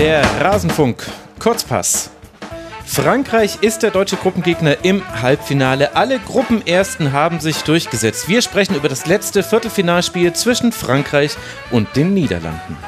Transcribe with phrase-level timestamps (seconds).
[0.00, 1.06] Der Rasenfunk
[1.38, 2.08] Kurzpass.
[2.86, 5.94] Frankreich ist der deutsche Gruppengegner im Halbfinale.
[5.94, 8.26] Alle Gruppenersten haben sich durchgesetzt.
[8.26, 11.36] Wir sprechen über das letzte Viertelfinalspiel zwischen Frankreich
[11.70, 12.78] und den Niederlanden.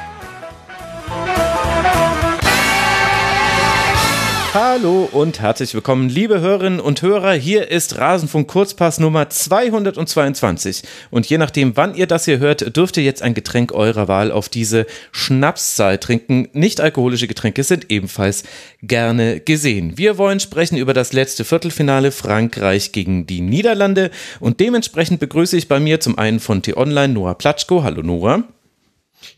[4.53, 7.33] Hallo und herzlich willkommen, liebe Hörerinnen und Hörer.
[7.33, 10.83] Hier ist Rasenfunk Kurzpass Nummer 222.
[11.09, 14.31] Und je nachdem, wann ihr das hier hört, dürft ihr jetzt ein Getränk eurer Wahl
[14.31, 16.49] auf diese Schnapszeit trinken.
[16.53, 18.43] Nicht alkoholische Getränke sind ebenfalls
[18.83, 19.97] gerne gesehen.
[19.97, 24.11] Wir wollen sprechen über das letzte Viertelfinale Frankreich gegen die Niederlande.
[24.39, 27.81] Und dementsprechend begrüße ich bei mir zum einen von T-Online Noah Platschko.
[27.81, 28.43] Hallo Noah.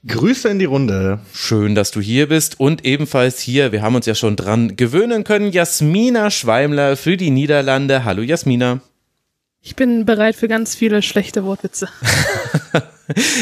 [0.07, 1.20] Grüße in die Runde.
[1.34, 5.23] Schön, dass du hier bist und ebenfalls hier, wir haben uns ja schon dran gewöhnen
[5.23, 8.03] können, Jasmina Schweimler für die Niederlande.
[8.03, 8.80] Hallo Jasmina.
[9.61, 11.89] Ich bin bereit für ganz viele schlechte Wortwitze.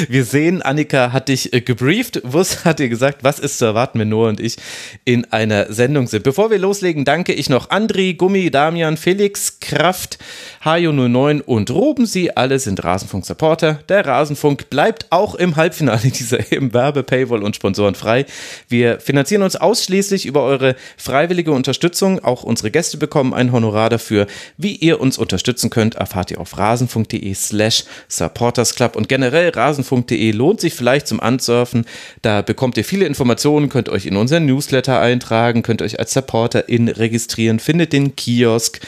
[0.10, 2.22] Wir sehen, Annika hat dich äh, gebrieft.
[2.24, 4.58] Wus hat dir gesagt, was ist zu erwarten, wenn Noah und ich
[5.06, 6.24] in einer Sendung sind.
[6.24, 10.18] Bevor wir loslegen, danke ich noch Andri, Gummi, Damian, Felix, Kraft,
[10.66, 12.06] Hajo09 und Ruben.
[12.06, 13.80] Sie alle sind Rasenfunk-Supporter.
[13.88, 18.26] Der Rasenfunk bleibt auch im Halbfinale dieser eben Werbe, Paywall und Sponsoren frei.
[18.68, 22.24] Wir finanzieren uns ausschließlich über eure freiwillige Unterstützung.
[22.24, 24.28] Auch unsere Gäste bekommen ein Honorar dafür.
[24.58, 30.62] Wie ihr uns unterstützen könnt, erfahrt ihr auf rasenfunk.de slash supportersclub und generell rasenfunk.de lohnt
[30.62, 31.86] sich vielleicht zum Ansurfen.
[32.22, 36.88] Da bekommt ihr viele Informationen, könnt euch in unseren Newsletter eintragen, könnt euch als Supporterin
[36.88, 38.82] registrieren, findet den Kiosk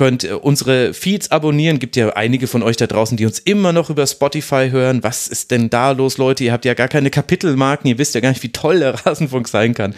[0.00, 1.78] könnt äh, unsere Feeds abonnieren.
[1.78, 5.02] Gibt ja einige von euch da draußen, die uns immer noch über Spotify hören.
[5.02, 6.42] Was ist denn da los, Leute?
[6.42, 7.86] Ihr habt ja gar keine Kapitelmarken.
[7.86, 9.94] Ihr wisst ja gar nicht, wie toll der Rasenfunk sein kann.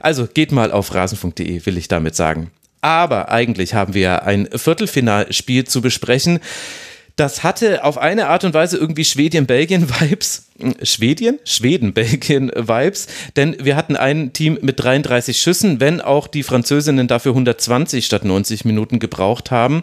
[0.00, 2.50] Also geht mal auf rasenfunk.de, will ich damit sagen.
[2.80, 6.40] Aber eigentlich haben wir ein Viertelfinalspiel zu besprechen.
[7.16, 10.46] Das hatte auf eine Art und Weise irgendwie Schwedien-Belgien-Vibes.
[10.82, 11.38] Schwedien?
[11.44, 13.06] Schweden-Belgien-Vibes.
[13.36, 18.24] Denn wir hatten ein Team mit 33 Schüssen, wenn auch die Französinnen dafür 120 statt
[18.24, 19.82] 90 Minuten gebraucht haben.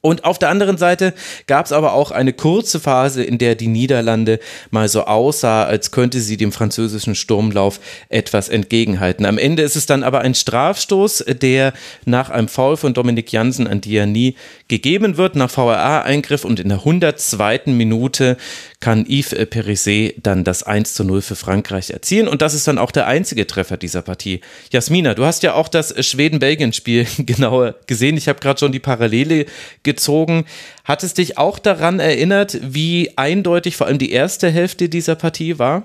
[0.00, 1.12] Und auf der anderen Seite
[1.46, 4.38] gab es aber auch eine kurze Phase, in der die Niederlande
[4.70, 9.26] mal so aussah, als könnte sie dem französischen Sturmlauf etwas entgegenhalten.
[9.26, 11.72] Am Ende ist es dann aber ein Strafstoß, der
[12.04, 14.36] nach einem Foul von Dominik Jansen an Diani
[14.68, 17.62] gegeben wird, nach VRA-Eingriff und in der 102.
[17.66, 18.36] Minute
[18.80, 22.78] kann Yves Perisset dann das 1 zu 0 für Frankreich erzielen und das ist dann
[22.78, 24.40] auch der einzige Treffer dieser Partie.
[24.70, 28.16] Jasmina, du hast ja auch das Schweden-Belgien-Spiel genauer gesehen.
[28.16, 29.46] Ich habe gerade schon die Parallele
[29.82, 30.44] gezogen.
[30.84, 35.58] Hat es dich auch daran erinnert, wie eindeutig vor allem die erste Hälfte dieser Partie
[35.58, 35.84] war?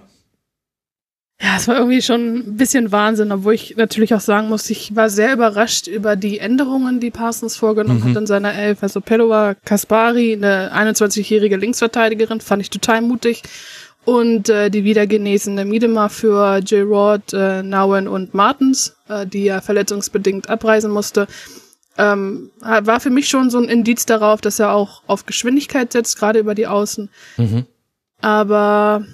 [1.44, 4.96] Ja, es war irgendwie schon ein bisschen Wahnsinn, obwohl ich natürlich auch sagen muss, ich
[4.96, 8.10] war sehr überrascht über die Änderungen, die Parsons vorgenommen mhm.
[8.12, 8.82] hat in seiner Elf.
[8.82, 13.44] Also Pedova Kaspari, eine 21-jährige Linksverteidigerin, fand ich total mutig.
[14.06, 16.88] Und äh, die wiedergenesene Miedema für J.
[16.88, 21.28] Rod, äh, Nowen und Martens, äh, die ja verletzungsbedingt abreisen musste
[21.98, 26.18] ähm, war für mich schon so ein Indiz darauf, dass er auch auf Geschwindigkeit setzt,
[26.18, 27.10] gerade über die Außen.
[27.38, 27.66] Mhm.
[28.22, 29.06] Aber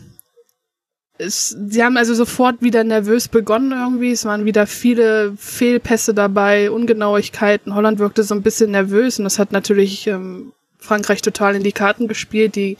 [1.19, 4.11] es, sie haben also sofort wieder nervös begonnen irgendwie.
[4.11, 7.75] Es waren wieder viele Fehlpässe dabei, Ungenauigkeiten.
[7.75, 11.73] Holland wirkte so ein bisschen nervös und das hat natürlich ähm, Frankreich total in die
[11.73, 12.55] Karten gespielt.
[12.55, 12.77] Die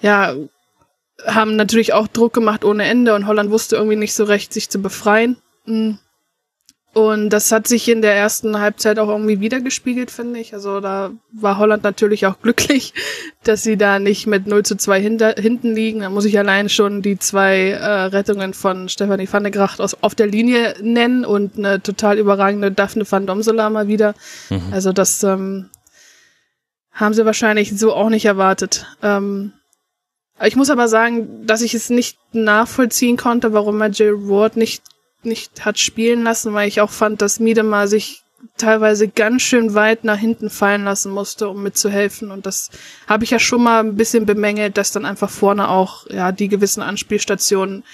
[0.00, 0.34] ja
[1.24, 4.70] haben natürlich auch Druck gemacht ohne Ende und Holland wusste irgendwie nicht so recht, sich
[4.70, 5.36] zu befreien.
[5.66, 5.98] Mhm.
[6.94, 10.54] Und das hat sich in der ersten Halbzeit auch irgendwie wiedergespiegelt, finde ich.
[10.54, 12.94] Also da war Holland natürlich auch glücklich,
[13.42, 16.00] dass sie da nicht mit 0 zu 2 hinter, hinten liegen.
[16.00, 19.96] Da muss ich allein schon die zwei äh, Rettungen von Stefanie van de Gracht aus,
[20.02, 24.14] auf der Linie nennen und eine total überragende Daphne van Domsela mal wieder.
[24.48, 24.72] Mhm.
[24.72, 25.70] Also das ähm,
[26.92, 28.86] haben sie wahrscheinlich so auch nicht erwartet.
[29.02, 29.52] Ähm,
[30.44, 34.82] ich muss aber sagen, dass ich es nicht nachvollziehen konnte, warum er Jill Ward nicht
[35.26, 38.22] nicht hat spielen lassen, weil ich auch fand, dass Miedemar sich
[38.56, 42.30] teilweise ganz schön weit nach hinten fallen lassen musste, um mitzuhelfen.
[42.30, 42.70] Und das
[43.06, 46.48] habe ich ja schon mal ein bisschen bemängelt, dass dann einfach vorne auch ja die
[46.48, 47.84] gewissen Anspielstationen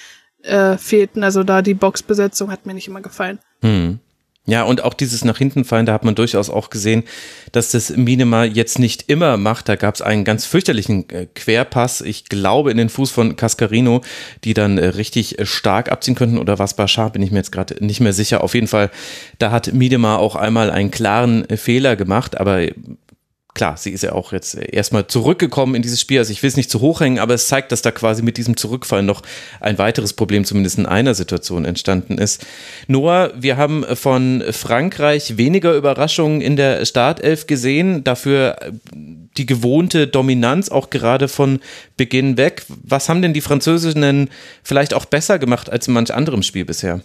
[0.43, 1.23] äh, fehlten.
[1.23, 3.39] Also da die Boxbesetzung hat mir nicht immer gefallen.
[3.63, 4.01] Hm.
[4.47, 7.05] Ja, und auch dieses nach hinten fallen, da hat man durchaus auch gesehen,
[7.53, 9.69] dass das Minima jetzt nicht immer macht.
[9.69, 14.01] Da gab es einen ganz fürchterlichen äh, Querpass, ich glaube in den Fuß von Cascarino,
[14.45, 16.39] die dann äh, richtig äh, stark abziehen könnten.
[16.39, 18.43] Oder was Bashar, bin ich mir jetzt gerade nicht mehr sicher.
[18.43, 18.91] Auf jeden Fall,
[19.39, 22.63] da hat Minima auch einmal einen klaren Fehler gemacht, aber
[23.61, 26.19] klar, sie ist ja auch jetzt erstmal zurückgekommen in dieses Spiel.
[26.19, 28.39] Also ich will es nicht zu hoch hängen, aber es zeigt, dass da quasi mit
[28.39, 29.21] diesem Zurückfallen noch
[29.61, 32.47] ein weiteres Problem zumindest in einer Situation entstanden ist.
[32.87, 38.57] Noah, wir haben von Frankreich weniger Überraschungen in der Startelf gesehen, dafür
[38.95, 41.61] die gewohnte Dominanz auch gerade von
[41.99, 42.65] Beginn weg.
[42.83, 44.31] Was haben denn die Französinnen
[44.63, 47.03] vielleicht auch besser gemacht als in manch anderem Spiel bisher?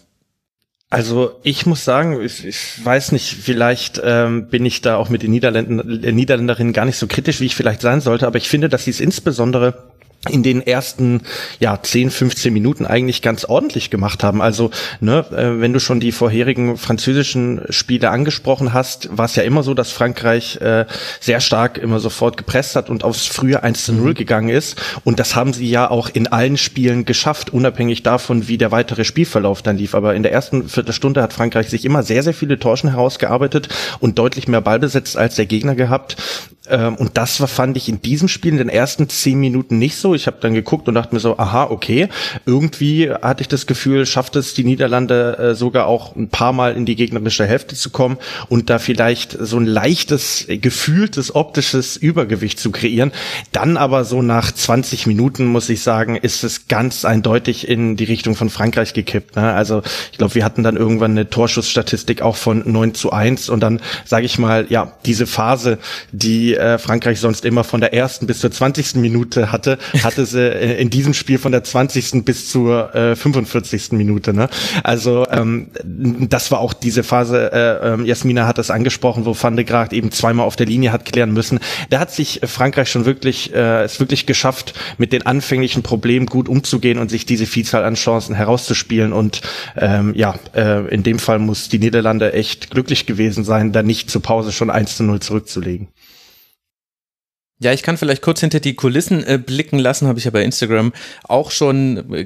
[0.89, 5.23] Also ich muss sagen, ich, ich weiß nicht, vielleicht ähm, bin ich da auch mit
[5.23, 8.47] den Niederländern, äh, Niederländerinnen gar nicht so kritisch, wie ich vielleicht sein sollte, aber ich
[8.47, 9.94] finde, dass sie es insbesondere
[10.29, 11.21] in den ersten
[11.59, 14.41] ja 10, 15 Minuten eigentlich ganz ordentlich gemacht haben.
[14.41, 19.43] Also, ne, äh, wenn du schon die vorherigen französischen Spiele angesprochen hast, war es ja
[19.43, 20.85] immer so, dass Frankreich äh,
[21.19, 24.13] sehr stark immer sofort gepresst hat und aufs frühe 1 zu 0 mhm.
[24.15, 24.81] gegangen ist.
[25.03, 29.05] Und das haben sie ja auch in allen Spielen geschafft, unabhängig davon, wie der weitere
[29.05, 29.95] Spielverlauf dann lief.
[29.95, 33.69] Aber in der ersten Viertelstunde hat Frankreich sich immer sehr, sehr viele Torschen herausgearbeitet
[33.99, 36.17] und deutlich mehr Ballbesitz als der Gegner gehabt.
[36.67, 39.97] Ähm, und das war, fand ich in diesem Spiel in den ersten zehn Minuten nicht
[39.97, 40.14] so.
[40.15, 42.09] Ich habe dann geguckt und dachte mir so, aha, okay.
[42.45, 46.75] Irgendwie hatte ich das Gefühl, schafft es die Niederlande äh, sogar auch ein paar Mal
[46.75, 48.17] in die gegnerische Hälfte zu kommen
[48.49, 53.11] und da vielleicht so ein leichtes, gefühltes, optisches Übergewicht zu kreieren.
[53.51, 58.05] Dann aber so nach 20 Minuten, muss ich sagen, ist es ganz eindeutig in die
[58.05, 59.35] Richtung von Frankreich gekippt.
[59.35, 59.53] Ne?
[59.53, 59.81] Also
[60.11, 63.81] ich glaube, wir hatten dann irgendwann eine Torschussstatistik auch von 9 zu 1 und dann
[64.05, 65.77] sage ich mal, ja, diese Phase,
[66.11, 68.95] die äh, Frankreich sonst immer von der ersten bis zur 20.
[68.95, 72.23] Minute hatte, hatte sie äh, in diesem Spiel von der 20.
[72.23, 73.91] bis zur äh, 45.
[73.91, 74.33] Minute.
[74.33, 74.49] Ne?
[74.83, 79.55] Also ähm, das war auch diese Phase, äh, äh, Jasmina hat das angesprochen, wo Van
[79.55, 81.59] de Graag eben zweimal auf der Linie hat klären müssen.
[81.89, 86.47] Da hat sich Frankreich schon wirklich, äh, es wirklich geschafft, mit den anfänglichen Problemen gut
[86.47, 89.13] umzugehen und sich diese Vielzahl an Chancen herauszuspielen.
[89.13, 89.41] Und
[89.75, 94.09] ähm, ja, äh, in dem Fall muss die Niederlande echt glücklich gewesen sein, da nicht
[94.09, 95.87] zur Pause schon 1 zu 0 zurückzulegen.
[97.59, 100.43] Ja, ich kann vielleicht kurz hinter die Kulissen äh, blicken lassen, habe ich ja bei
[100.43, 100.91] Instagram
[101.23, 102.25] auch schon äh,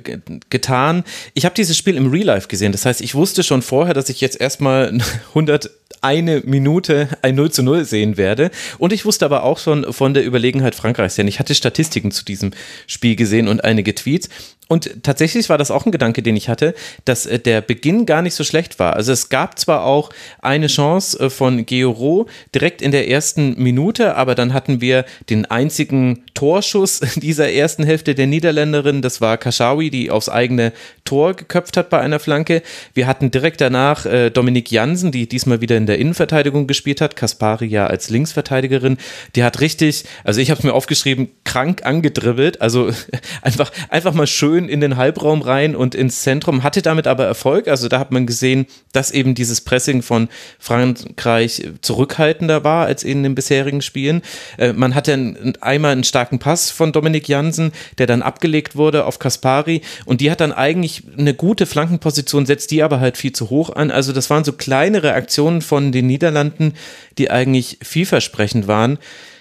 [0.50, 1.04] getan.
[1.36, 4.10] Ich habe dieses Spiel im Real Life gesehen, das heißt, ich wusste schon vorher, dass
[4.10, 4.88] ich jetzt erstmal
[5.30, 5.70] 100
[6.02, 8.50] eine Minute ein 0 zu 0 sehen werde.
[8.80, 12.26] Und ich wusste aber auch schon von der Überlegenheit Frankreichs, denn ich hatte Statistiken zu
[12.26, 12.52] diesem
[12.88, 14.30] Spiel gesehen und einige Tweets.
[14.72, 18.22] Und tatsächlich war das auch ein Gedanke, den ich hatte, dass äh, der Beginn gar
[18.22, 18.96] nicht so schlecht war.
[18.96, 20.12] Also es gab zwar auch
[20.44, 25.48] eine Chance äh, von Georo direkt in der ersten Minute, aber dann hatten wir den
[25.48, 29.02] einzigen Torschuss dieser ersten Hälfte der Niederländerin.
[29.02, 30.72] Das war Kashawi, die aufs eigene
[31.04, 32.62] Tor geköpft hat bei einer Flanke.
[32.94, 37.16] Wir hatten direkt danach äh, Dominik Jansen, die diesmal wieder in der Innenverteidigung gespielt hat.
[37.16, 39.00] Kaspari ja als Linksverteidigerin.
[39.36, 42.62] Die hat richtig, also ich habe es mir aufgeschrieben, krank angedribbelt.
[42.62, 42.92] Also
[43.42, 47.68] einfach, einfach mal schön in den Halbraum rein und ins Zentrum, hatte damit aber Erfolg.
[47.68, 50.28] Also da hat man gesehen, dass eben dieses Pressing von
[50.58, 54.22] Frankreich zurückhaltender war als in den bisherigen Spielen.
[54.58, 59.20] Äh, man hatte einmal einen starken Pass von Dominik Jansen, der dann abgelegt wurde auf
[59.20, 63.50] Kaspari und die hat dann eigentlich eine gute Flankenposition, setzt die aber halt viel zu
[63.50, 63.92] hoch an.
[63.92, 66.74] Also das waren so kleinere Aktionen von den Niederlanden,
[67.18, 68.98] die eigentlich vielversprechend waren.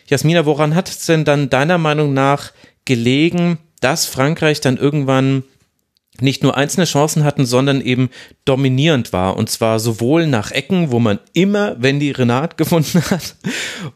[0.07, 2.53] Jasmina, woran hat es denn dann deiner Meinung nach
[2.85, 5.45] gelegen, dass Frankreich dann irgendwann
[6.21, 8.11] nicht nur einzelne Chancen hatten, sondern eben
[8.45, 9.37] dominierend war.
[9.37, 13.37] Und zwar sowohl nach Ecken, wo man immer Wendy Renat gefunden hat,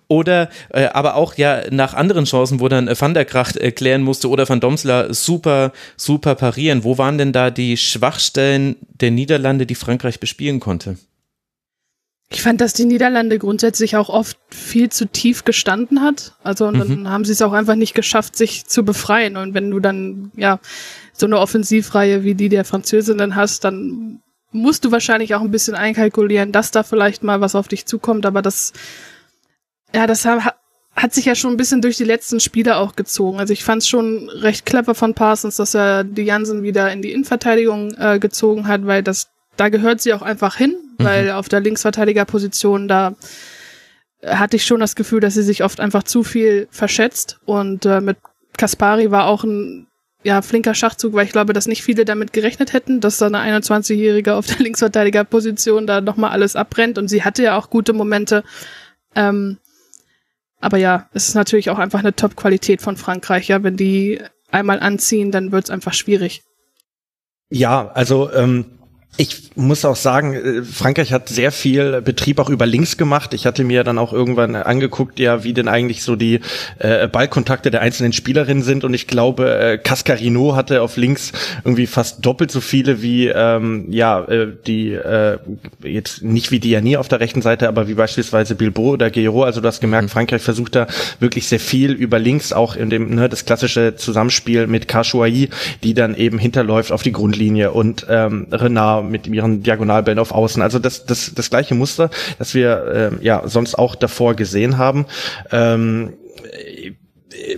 [0.08, 4.28] oder äh, aber auch ja nach anderen Chancen, wo dann Van der Kracht erklären musste
[4.28, 6.84] oder Van Domsler super, super parieren.
[6.84, 10.96] Wo waren denn da die Schwachstellen der Niederlande, die Frankreich bespielen konnte?
[12.32, 16.34] Ich fand, dass die Niederlande grundsätzlich auch oft viel zu tief gestanden hat.
[16.42, 17.08] Also und dann mhm.
[17.08, 19.36] haben sie es auch einfach nicht geschafft, sich zu befreien.
[19.36, 20.58] Und wenn du dann ja
[21.12, 25.50] so eine Offensivreihe wie die der Französin dann hast, dann musst du wahrscheinlich auch ein
[25.50, 28.26] bisschen einkalkulieren, dass da vielleicht mal was auf dich zukommt.
[28.26, 28.72] Aber das
[29.94, 30.56] ja, das hat,
[30.94, 33.38] hat sich ja schon ein bisschen durch die letzten Spiele auch gezogen.
[33.38, 37.02] Also ich fand es schon recht clever von Parsons, dass er die Jansen wieder in
[37.02, 41.04] die Innenverteidigung äh, gezogen hat, weil das da gehört sie auch einfach hin, mhm.
[41.04, 43.14] weil auf der Linksverteidigerposition da
[44.24, 48.00] hatte ich schon das Gefühl, dass sie sich oft einfach zu viel verschätzt und äh,
[48.00, 48.18] mit
[48.56, 49.86] Kaspari war auch ein
[50.24, 53.38] ja, flinker Schachzug, weil ich glaube, dass nicht viele damit gerechnet hätten, dass da eine
[53.38, 58.44] 21-Jährige auf der Linksverteidigerposition da nochmal alles abbrennt und sie hatte ja auch gute Momente.
[59.16, 59.58] Ähm,
[60.60, 64.20] aber ja, es ist natürlich auch einfach eine Top-Qualität von Frankreich, ja, wenn die
[64.52, 66.42] einmal anziehen, dann wird's einfach schwierig.
[67.50, 68.78] Ja, also ähm,
[69.18, 73.34] Ich muss auch sagen, äh, Frankreich hat sehr viel Betrieb auch über links gemacht.
[73.34, 76.40] Ich hatte mir dann auch irgendwann angeguckt, ja, wie denn eigentlich so die
[76.78, 78.84] äh, Ballkontakte der einzelnen Spielerinnen sind.
[78.84, 83.84] Und ich glaube, äh, Cascarino hatte auf links irgendwie fast doppelt so viele wie ähm,
[83.90, 85.36] ja äh, die äh,
[85.82, 89.44] jetzt nicht wie Diani auf der rechten Seite, aber wie beispielsweise Bilbo oder Guerrero.
[89.44, 90.10] Also du hast gemerkt, mhm.
[90.10, 90.86] Frankreich versucht da
[91.20, 95.50] wirklich sehr viel über links, auch in dem ne, das klassische Zusammenspiel mit Kashouai,
[95.82, 100.62] die dann eben hinterläuft auf die Grundlinie und ähm, Renard mit ihren Diagonalbällen auf Außen.
[100.62, 105.06] Also das, das, das gleiche Muster, das wir äh, ja sonst auch davor gesehen haben.
[105.50, 106.14] Ähm,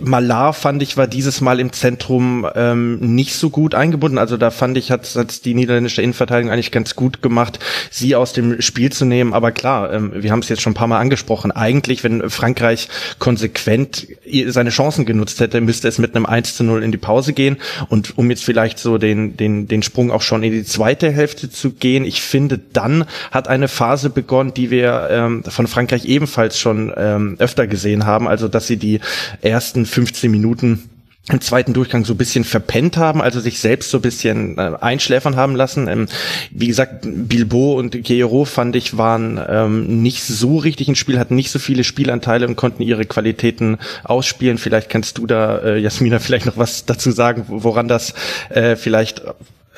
[0.00, 4.18] Malar fand ich war dieses Mal im Zentrum ähm, nicht so gut eingebunden.
[4.18, 7.58] Also da fand ich hat hat's die niederländische Innenverteidigung eigentlich ganz gut gemacht,
[7.90, 9.34] sie aus dem Spiel zu nehmen.
[9.34, 11.52] Aber klar, ähm, wir haben es jetzt schon ein paar Mal angesprochen.
[11.52, 12.88] Eigentlich, wenn Frankreich
[13.18, 14.06] konsequent
[14.46, 17.56] seine Chancen genutzt hätte, müsste es mit einem 1 zu 0 in die Pause gehen.
[17.88, 21.50] Und um jetzt vielleicht so den den den Sprung auch schon in die zweite Hälfte
[21.50, 26.58] zu gehen, ich finde, dann hat eine Phase begonnen, die wir ähm, von Frankreich ebenfalls
[26.58, 28.28] schon ähm, öfter gesehen haben.
[28.28, 29.00] Also dass sie die
[29.42, 30.90] ersten ersten 15 Minuten
[31.30, 34.72] im zweiten Durchgang so ein bisschen verpennt haben, also sich selbst so ein bisschen äh,
[34.78, 35.88] einschläfern haben lassen.
[35.88, 36.06] Ähm,
[36.50, 41.34] wie gesagt, Bilbo und Guerrero fand ich waren ähm, nicht so richtig im Spiel, hatten
[41.34, 44.58] nicht so viele Spielanteile und konnten ihre Qualitäten ausspielen.
[44.58, 48.12] Vielleicht kannst du da, äh, Jasmina, vielleicht noch was dazu sagen, woran das
[48.50, 49.22] äh, vielleicht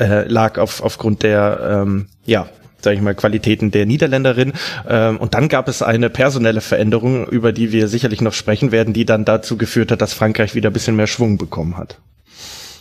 [0.00, 2.48] äh, lag auf, aufgrund der ähm, ja,
[2.86, 4.52] sage ich mal, Qualitäten der Niederländerin.
[4.88, 8.94] Ähm, und dann gab es eine personelle Veränderung, über die wir sicherlich noch sprechen werden,
[8.94, 11.98] die dann dazu geführt hat, dass Frankreich wieder ein bisschen mehr Schwung bekommen hat.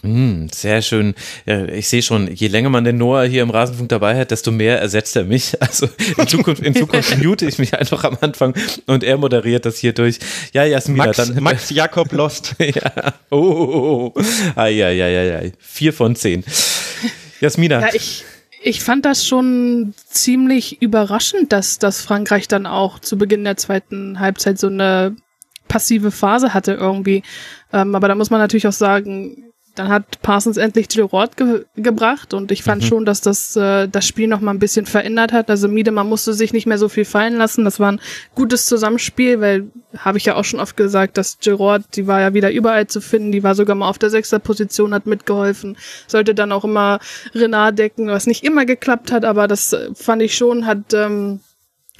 [0.03, 1.15] Mm, sehr schön.
[1.47, 4.79] Ich sehe schon, je länger man den Noah hier im Rasenfunk dabei hat, desto mehr
[4.79, 5.57] ersetzt er mich.
[5.65, 8.53] Also in Zukunft, in Zukunft mute ich mich einfach am Anfang
[8.85, 10.19] und er moderiert das hier durch.
[10.53, 11.41] Ja, Jasmina, Max, dann.
[11.41, 12.53] Max Jakob Lost.
[12.59, 13.13] ja.
[13.31, 14.21] Oh, oh, oh.
[14.55, 15.51] Ah, ja, ja, ja, ja.
[15.57, 16.43] Vier von zehn.
[17.41, 17.81] Jasmina.
[17.81, 18.23] Ja, ich,
[18.67, 24.19] ich fand das schon ziemlich überraschend, dass, dass Frankreich dann auch zu Beginn der zweiten
[24.19, 25.15] Halbzeit so eine
[25.67, 27.21] passive Phase hatte irgendwie.
[27.71, 32.33] Ähm, aber da muss man natürlich auch sagen, dann hat Parsons endlich Gilroyd ge gebracht
[32.33, 32.87] und ich fand mhm.
[32.87, 35.49] schon, dass das äh, das Spiel noch mal ein bisschen verändert hat.
[35.49, 37.65] Also Miedemann musste sich nicht mehr so viel fallen lassen.
[37.65, 38.01] Das war ein
[38.33, 39.67] gutes Zusammenspiel, weil
[39.97, 43.01] habe ich ja auch schon oft gesagt, dass Gilroyd, die war ja wieder überall zu
[43.01, 45.77] finden, die war sogar mal auf der sechster Position, hat mitgeholfen,
[46.07, 46.99] sollte dann auch immer
[47.33, 51.39] Renard decken, was nicht immer geklappt hat, aber das äh, fand ich schon, hat ähm,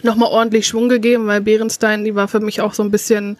[0.01, 3.38] nochmal ordentlich Schwung gegeben, weil Behrenstein, die war für mich auch so ein bisschen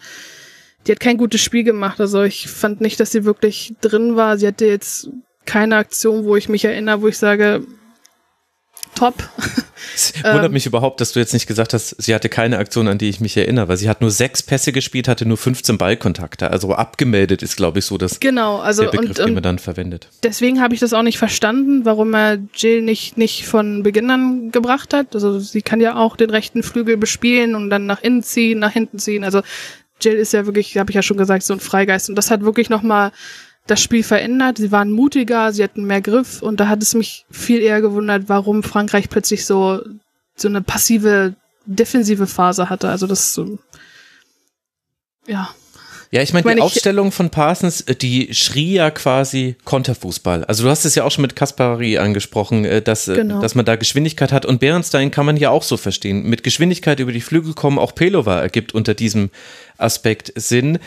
[0.86, 2.00] die hat kein gutes Spiel gemacht.
[2.00, 4.38] Also ich fand nicht, dass sie wirklich drin war.
[4.38, 5.10] Sie hatte jetzt
[5.44, 7.64] keine Aktion, wo ich mich erinnere, wo ich sage,
[8.96, 9.14] top.
[9.94, 12.88] Es wundert ähm, mich überhaupt, dass du jetzt nicht gesagt hast, sie hatte keine Aktion,
[12.88, 15.78] an die ich mich erinnere, weil sie hat nur sechs Pässe gespielt, hatte nur 15
[15.78, 16.50] Ballkontakte.
[16.50, 19.42] Also abgemeldet ist, glaube ich, so das genau, also, der Begriff, und, und den man
[19.42, 20.08] dann verwendet.
[20.22, 24.50] Deswegen habe ich das auch nicht verstanden, warum er Jill nicht, nicht von Beginn an
[24.50, 25.14] gebracht hat.
[25.14, 28.72] Also sie kann ja auch den rechten Flügel bespielen und dann nach innen ziehen, nach
[28.72, 29.24] hinten ziehen.
[29.24, 29.42] Also
[30.00, 32.08] Jill ist ja wirklich, habe ich ja schon gesagt, so ein Freigeist.
[32.08, 33.12] Und das hat wirklich nochmal
[33.66, 34.58] das Spiel verändert.
[34.58, 38.24] Sie waren mutiger, sie hatten mehr Griff und da hat es mich viel eher gewundert,
[38.28, 39.82] warum Frankreich plötzlich so,
[40.36, 41.34] so eine passive,
[41.64, 42.88] defensive Phase hatte.
[42.88, 43.40] Also das,
[45.26, 45.50] ja,
[46.16, 50.44] ja, ich meine, die Aufstellung von Parsons, äh, die schrie ja quasi Konterfußball.
[50.44, 53.42] Also du hast es ja auch schon mit Kaspari angesprochen, äh, dass, äh, genau.
[53.42, 54.46] dass man da Geschwindigkeit hat.
[54.46, 56.22] Und Bernstein kann man ja auch so verstehen.
[56.22, 59.28] Mit Geschwindigkeit über die Flügel kommen, auch Pelova ergibt unter diesem
[59.76, 60.78] Aspekt Sinn.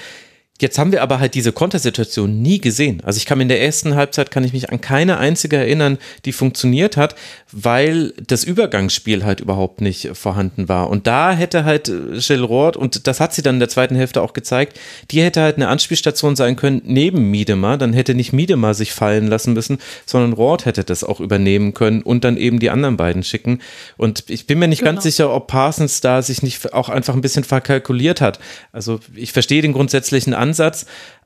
[0.61, 3.01] Jetzt haben wir aber halt diese Kontersituation nie gesehen.
[3.05, 6.33] Also ich kann in der ersten Halbzeit kann ich mich an keine einzige erinnern, die
[6.33, 7.15] funktioniert hat,
[7.51, 10.89] weil das Übergangsspiel halt überhaupt nicht vorhanden war.
[10.89, 14.21] Und da hätte halt Jill Roth, und das hat sie dann in der zweiten Hälfte
[14.21, 14.77] auch gezeigt,
[15.11, 17.77] die hätte halt eine Anspielstation sein können neben Miedemar.
[17.77, 22.01] Dann hätte nicht Miedemar sich fallen lassen müssen, sondern Roth hätte das auch übernehmen können
[22.01, 23.59] und dann eben die anderen beiden schicken.
[23.95, 24.91] Und ich bin mir nicht genau.
[24.91, 28.39] ganz sicher, ob Parsons da sich nicht auch einfach ein bisschen verkalkuliert hat.
[28.73, 30.85] Also ich verstehe den grundsätzlichen Ansatz, Ansatz,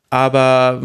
[0.10, 0.82] aber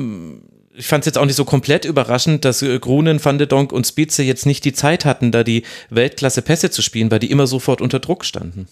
[0.78, 3.73] ich fand es jetzt auch nicht so komplett überraschend, dass äh, Grunen, Van de Donk
[3.73, 7.47] und Spitze jetzt nicht die Zeit hatten, da die Weltklasse-Pässe zu spielen, weil die immer
[7.47, 8.68] sofort unter Druck standen.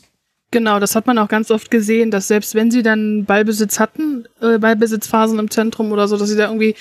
[0.53, 4.27] Genau, das hat man auch ganz oft gesehen, dass selbst wenn sie dann Ballbesitz hatten,
[4.41, 6.77] äh, Ballbesitzphasen im Zentrum oder so, dass sie da irgendwie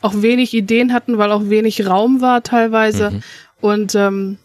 [0.00, 3.10] auch wenig Ideen hatten, weil auch wenig Raum war teilweise.
[3.10, 3.22] Mhm.
[3.60, 4.38] Und ähm,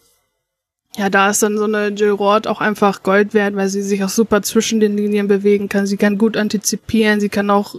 [0.96, 4.02] ja, da ist dann so eine Jill Roth auch einfach Gold wert, weil sie sich
[4.02, 5.86] auch super zwischen den Linien bewegen kann.
[5.86, 7.74] Sie kann gut antizipieren, sie kann auch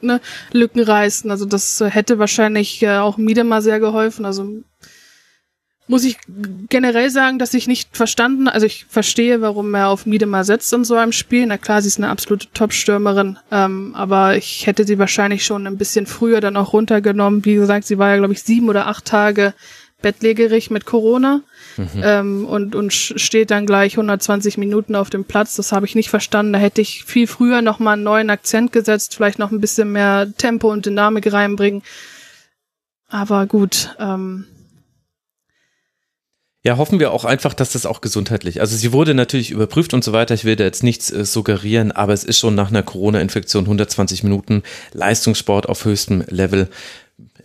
[0.00, 0.20] ne,
[0.52, 1.30] Lücken reißen.
[1.30, 4.24] Also das hätte wahrscheinlich äh, auch Miedemar sehr geholfen.
[4.24, 4.62] Also
[5.88, 6.18] muss ich
[6.68, 10.84] generell sagen, dass ich nicht verstanden, also ich verstehe, warum er auf Miedemar setzt in
[10.84, 11.46] so einem Spiel.
[11.46, 15.78] Na klar, sie ist eine absolute Top-Stürmerin, ähm, aber ich hätte sie wahrscheinlich schon ein
[15.78, 17.44] bisschen früher dann auch runtergenommen.
[17.44, 19.54] Wie gesagt, sie war ja, glaube ich, sieben oder acht Tage
[20.02, 21.42] bettlägerig mit Corona
[21.76, 22.02] mhm.
[22.02, 25.56] ähm, und, und steht dann gleich 120 Minuten auf dem Platz.
[25.56, 26.52] Das habe ich nicht verstanden.
[26.52, 30.32] Da hätte ich viel früher nochmal einen neuen Akzent gesetzt, vielleicht noch ein bisschen mehr
[30.36, 31.82] Tempo und Dynamik reinbringen.
[33.08, 34.46] Aber gut, ähm,
[36.66, 38.60] ja, hoffen wir auch einfach, dass das auch gesundheitlich.
[38.60, 40.34] Also sie wurde natürlich überprüft und so weiter.
[40.34, 44.24] Ich will da jetzt nichts äh, suggerieren, aber es ist schon nach einer Corona-Infektion 120
[44.24, 46.68] Minuten Leistungssport auf höchstem Level.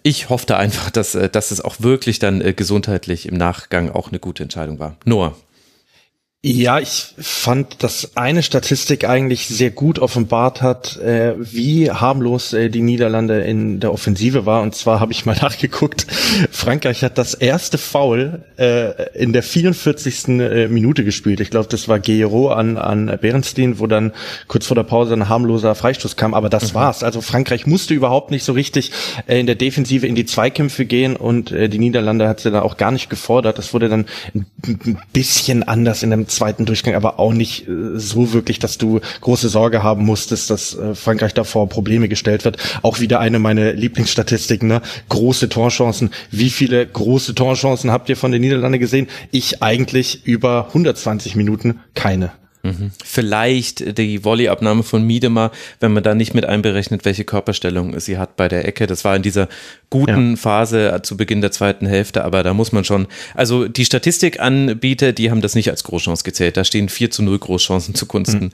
[0.03, 4.09] Ich hoffte einfach, dass, äh, dass es auch wirklich dann äh, gesundheitlich im Nachgang auch
[4.09, 4.97] eine gute Entscheidung war.
[5.05, 5.35] Noah.
[6.43, 12.69] Ja, ich fand, dass eine Statistik eigentlich sehr gut offenbart hat, äh, wie harmlos äh,
[12.69, 14.63] die Niederlande in der Offensive war.
[14.63, 16.07] Und zwar habe ich mal nachgeguckt,
[16.49, 20.29] Frankreich hat das erste Foul äh, in der 44.
[20.29, 21.41] Äh, Minute gespielt.
[21.41, 24.11] Ich glaube, das war Guerrero an, an Berenstein, wo dann
[24.47, 26.33] kurz vor der Pause ein harmloser Freistoß kam.
[26.33, 26.77] Aber das mhm.
[26.77, 27.03] war's.
[27.03, 28.91] Also Frankreich musste überhaupt nicht so richtig
[29.27, 32.63] äh, in der Defensive in die Zweikämpfe gehen und äh, die Niederlande hat sie da
[32.63, 33.59] auch gar nicht gefordert.
[33.59, 37.99] Das wurde dann ein, ein bisschen anders in einem zweiten Durchgang, aber auch nicht äh,
[37.99, 42.57] so wirklich, dass du große Sorge haben musstest, dass äh, Frankreich davor Probleme gestellt wird.
[42.81, 44.81] Auch wieder eine meiner Lieblingsstatistiken, ne?
[45.09, 46.11] Große Torchancen.
[46.31, 49.07] Wie viele große Torchancen habt ihr von den Niederlanden gesehen?
[49.31, 52.31] Ich eigentlich über 120 Minuten keine.
[52.63, 52.91] Mhm.
[53.03, 58.35] Vielleicht die Volleyabnahme von Miedema, wenn man da nicht mit einberechnet, welche Körperstellung sie hat
[58.35, 58.87] bei der Ecke.
[58.87, 59.47] Das war in dieser
[59.89, 60.35] guten ja.
[60.37, 65.31] Phase zu Beginn der zweiten Hälfte, aber da muss man schon, also die Statistikanbieter, die
[65.31, 66.55] haben das nicht als Großchance gezählt.
[66.55, 68.51] Da stehen 4 zu 0 Großchancen zugunsten mhm.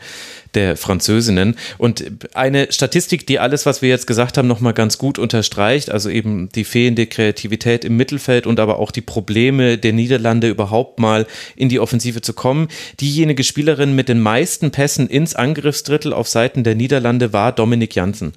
[0.55, 1.55] der Französinnen.
[1.77, 6.09] Und eine Statistik, die alles, was wir jetzt gesagt haben, nochmal ganz gut unterstreicht, also
[6.09, 11.27] eben die fehlende Kreativität im Mittelfeld und aber auch die Probleme der Niederlande überhaupt mal
[11.55, 12.69] in die Offensive zu kommen.
[12.99, 18.32] Diejenige Spielerin mit den meisten Pässen ins Angriffsdrittel auf Seiten der Niederlande war Dominik Janssen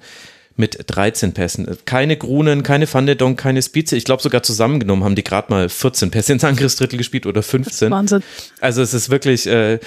[0.57, 1.77] mit 13 Pässen.
[1.85, 3.95] Keine Grunen, keine Van de Donk, keine Spize.
[3.95, 7.89] Ich glaube sogar zusammengenommen haben die gerade mal 14 Pässe ins Angriffsdrittel gespielt oder 15.
[7.89, 8.23] Wahnsinn.
[8.59, 9.79] Also es ist wirklich, äh,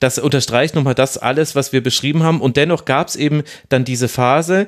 [0.00, 2.40] das unterstreicht nochmal das alles, was wir beschrieben haben.
[2.40, 4.66] Und dennoch gab es eben dann diese Phase,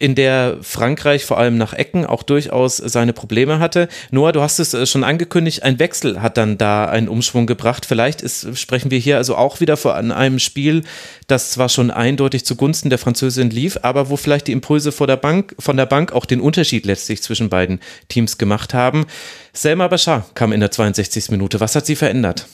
[0.00, 3.86] in der Frankreich vor allem nach Ecken auch durchaus seine Probleme hatte.
[4.10, 7.84] Noah, du hast es äh, schon angekündigt, ein Wechsel hat dann da einen Umschwung gebracht.
[7.84, 10.84] Vielleicht ist, sprechen wir hier also auch wieder von einem Spiel,
[11.26, 15.18] das zwar schon eindeutig zugunsten der Französin lief, aber wo vielleicht die Impulse vor der
[15.18, 17.78] Bank, von der Bank auch den Unterschied letztlich zwischen beiden
[18.08, 19.06] Teams gemacht haben.
[19.52, 21.30] Selma Bashar kam in der 62.
[21.30, 21.60] Minute.
[21.60, 22.46] Was hat sie verändert?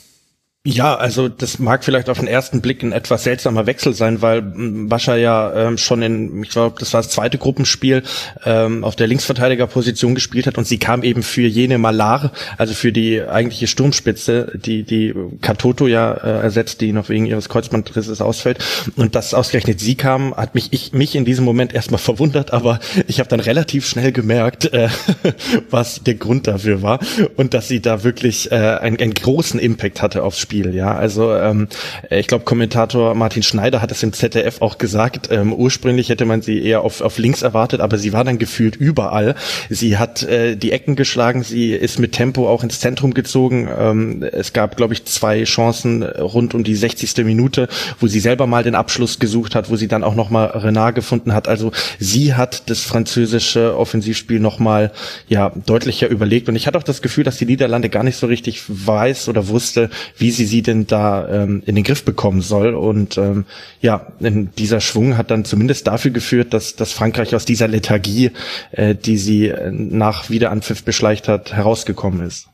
[0.69, 4.43] Ja, also das mag vielleicht auf den ersten Blick ein etwas seltsamer Wechsel sein, weil
[4.43, 8.03] Bascha ja ähm, schon in, ich glaube, das war das zweite Gruppenspiel,
[8.45, 12.91] ähm, auf der Linksverteidigerposition gespielt hat und sie kam eben für jene Malar, also für
[12.91, 18.59] die eigentliche Sturmspitze, die die Katoto ja äh, ersetzt, die noch wegen ihres Kreuzbandrisses ausfällt.
[18.97, 22.81] Und dass ausgerechnet sie kam, hat mich ich mich in diesem Moment erstmal verwundert, aber
[23.07, 24.89] ich habe dann relativ schnell gemerkt, äh,
[25.71, 26.99] was der Grund dafür war
[27.37, 30.56] und dass sie da wirklich äh, einen, einen großen Impact hatte aufs Spiel.
[30.57, 30.95] Spiel, ja.
[30.95, 31.69] Also ähm,
[32.11, 35.29] ich glaube, Kommentator Martin Schneider hat es im ZDF auch gesagt.
[35.31, 38.77] Ähm, ursprünglich hätte man sie eher auf, auf links erwartet, aber sie war dann gefühlt
[38.77, 39.35] überall.
[39.69, 43.69] Sie hat äh, die Ecken geschlagen, sie ist mit Tempo auch ins Zentrum gezogen.
[43.79, 47.25] Ähm, es gab, glaube ich, zwei Chancen rund um die 60.
[47.25, 47.69] Minute,
[48.01, 51.35] wo sie selber mal den Abschluss gesucht hat, wo sie dann auch nochmal Renard gefunden
[51.35, 51.49] hat.
[51.49, 54.93] Also sie hat das französische Offensivspiel nochmal
[55.29, 56.49] ja deutlicher überlegt.
[56.49, 59.49] Und ich hatte auch das Gefühl, dass die Niederlande gar nicht so richtig weiß oder
[59.49, 62.75] wusste, wie sie sie denn da ähm, in den Griff bekommen soll.
[62.75, 63.45] Und ähm,
[63.81, 68.31] ja, dieser Schwung hat dann zumindest dafür geführt, dass, dass Frankreich aus dieser Lethargie,
[68.73, 72.49] äh, die sie äh, nach Wiederanpfiff beschleicht hat, herausgekommen ist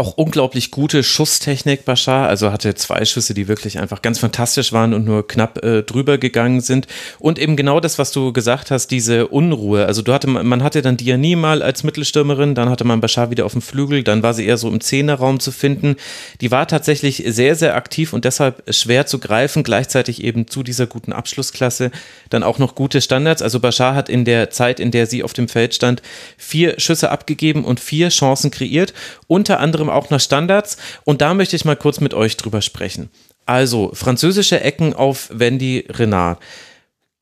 [0.00, 2.26] auch unglaublich gute Schusstechnik, Bashar.
[2.28, 6.16] Also hatte zwei Schüsse, die wirklich einfach ganz fantastisch waren und nur knapp äh, drüber
[6.16, 6.86] gegangen sind.
[7.18, 9.84] Und eben genau das, was du gesagt hast, diese Unruhe.
[9.84, 13.44] Also du hatte, man hatte dann Diani mal als Mittelstürmerin, dann hatte man Bashar wieder
[13.44, 15.96] auf dem Flügel, dann war sie eher so im Zehnerraum zu finden.
[16.40, 19.62] Die war tatsächlich sehr, sehr aktiv und deshalb schwer zu greifen.
[19.62, 21.90] Gleichzeitig eben zu dieser guten Abschlussklasse
[22.30, 23.42] dann auch noch gute Standards.
[23.42, 26.00] Also Bashar hat in der Zeit, in der sie auf dem Feld stand,
[26.38, 28.94] vier Schüsse abgegeben und vier Chancen kreiert.
[29.26, 30.76] Unter anderem auch nach Standards.
[31.04, 33.10] Und da möchte ich mal kurz mit euch drüber sprechen.
[33.46, 36.38] Also, französische Ecken auf Wendy Renard.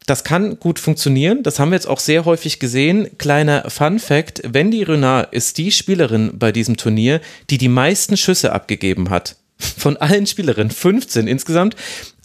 [0.06, 1.42] Das kann gut funktionieren.
[1.42, 3.18] Das haben wir jetzt auch sehr häufig gesehen.
[3.18, 8.52] Kleiner Fun Fact: Wendy Renard ist die Spielerin bei diesem Turnier, die die meisten Schüsse
[8.52, 9.36] abgegeben hat.
[9.58, 11.76] Von allen Spielerinnen, 15 insgesamt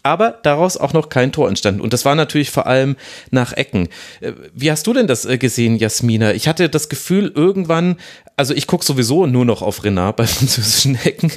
[0.03, 1.79] aber daraus auch noch kein Tor entstanden.
[1.79, 2.97] Und das war natürlich vor allem
[3.31, 3.87] nach Ecken.
[4.19, 6.33] Äh, wie hast du denn das äh, gesehen, Jasmina?
[6.33, 7.95] Ich hatte das Gefühl, irgendwann,
[8.35, 11.31] also ich gucke sowieso nur noch auf Renard bei französischen Ecken.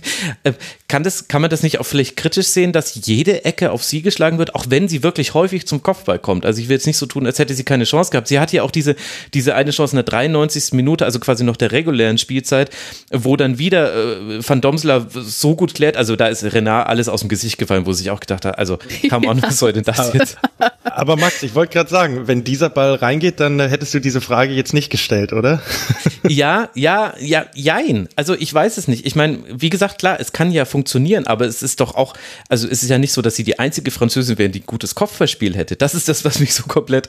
[0.44, 0.54] Äh,
[0.88, 4.02] kann, das, kann man das nicht auch vielleicht kritisch sehen, dass jede Ecke auf sie
[4.02, 6.46] geschlagen wird, auch wenn sie wirklich häufig zum Kopfball kommt?
[6.46, 8.28] Also ich will jetzt nicht so tun, als hätte sie keine Chance gehabt.
[8.28, 8.96] Sie hat ja auch diese,
[9.34, 10.72] diese eine Chance in der 93.
[10.72, 12.70] Minute, also quasi noch der regulären Spielzeit,
[13.12, 17.20] wo dann wieder äh, Van Domsler so gut klärt, also da ist Renard alles aus
[17.20, 18.78] dem Gesicht gefallen, wo sich auch gedacht hat, also
[19.10, 20.38] come on, was soll denn das jetzt?
[20.84, 24.22] Aber Max, ich wollte gerade sagen, wenn dieser Ball reingeht, dann äh, hättest du diese
[24.22, 25.60] Frage jetzt nicht gestellt, oder?
[26.28, 28.08] Ja, ja, ja, jein.
[28.16, 29.06] Also ich weiß es nicht.
[29.06, 32.14] Ich meine, wie gesagt, klar, es kann ja funktionieren, aber es ist doch auch,
[32.48, 35.56] also es ist ja nicht so, dass sie die einzige Französin wäre, die gutes Kopfballspiel
[35.56, 35.76] hätte.
[35.76, 37.08] Das ist das, was mich so komplett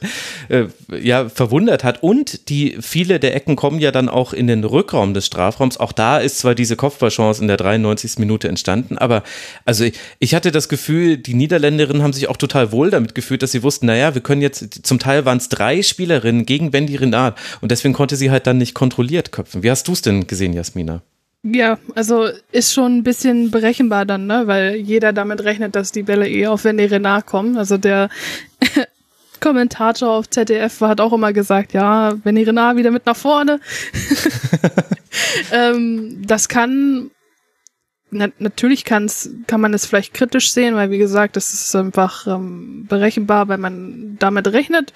[0.50, 0.66] äh,
[1.00, 2.02] ja, verwundert hat.
[2.02, 5.78] Und die viele der Ecken kommen ja dann auch in den Rückraum des Strafraums.
[5.78, 8.20] Auch da ist zwar diese Kopfballchance in der 93.
[8.20, 9.24] Minute entstanden, aber
[9.66, 13.44] also ich, ich hatte das Gefühl, die Niederländerinnen haben sich auch total wohl damit gefühlt,
[13.44, 16.96] dass sie wussten, naja, wir können jetzt, zum Teil waren es drei Spielerinnen gegen Wendy
[16.96, 19.64] Renard und deswegen konnte sie halt dann nicht kontrolliert köpfen.
[19.68, 21.02] Wie hast du es denn gesehen, Jasmina?
[21.44, 24.48] Ja, also ist schon ein bisschen berechenbar dann, ne?
[24.48, 27.58] weil jeder damit rechnet, dass die Bälle eh auf Renard kommen.
[27.58, 28.08] Also der
[29.42, 33.60] Kommentator auf ZDF hat auch immer gesagt, ja, Wendy Renard wieder mit nach vorne.
[35.52, 37.12] ähm, das kann
[38.10, 42.26] na, natürlich kann's, kann man es vielleicht kritisch sehen, weil wie gesagt, das ist einfach
[42.26, 44.94] ähm, berechenbar, wenn man damit rechnet.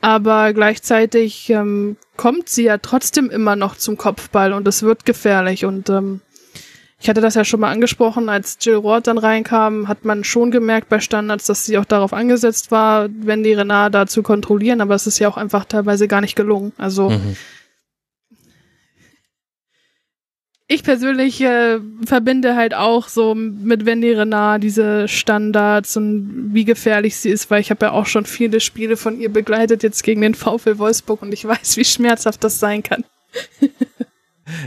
[0.00, 5.64] Aber gleichzeitig ähm, kommt sie ja trotzdem immer noch zum Kopfball und es wird gefährlich.
[5.66, 6.20] Und ähm,
[7.00, 10.50] ich hatte das ja schon mal angesprochen, als Jill Roth dann reinkam, hat man schon
[10.50, 14.80] gemerkt bei Standards, dass sie auch darauf angesetzt war, wenn die Renard da zu kontrollieren,
[14.80, 16.72] aber es ist ja auch einfach teilweise gar nicht gelungen.
[16.76, 17.36] Also mhm.
[20.72, 24.14] Ich persönlich äh, verbinde halt auch so mit Wendy
[24.60, 28.96] diese Standards und wie gefährlich sie ist, weil ich habe ja auch schon viele Spiele
[28.96, 32.84] von ihr begleitet jetzt gegen den VfL Wolfsburg und ich weiß, wie schmerzhaft das sein
[32.84, 33.04] kann.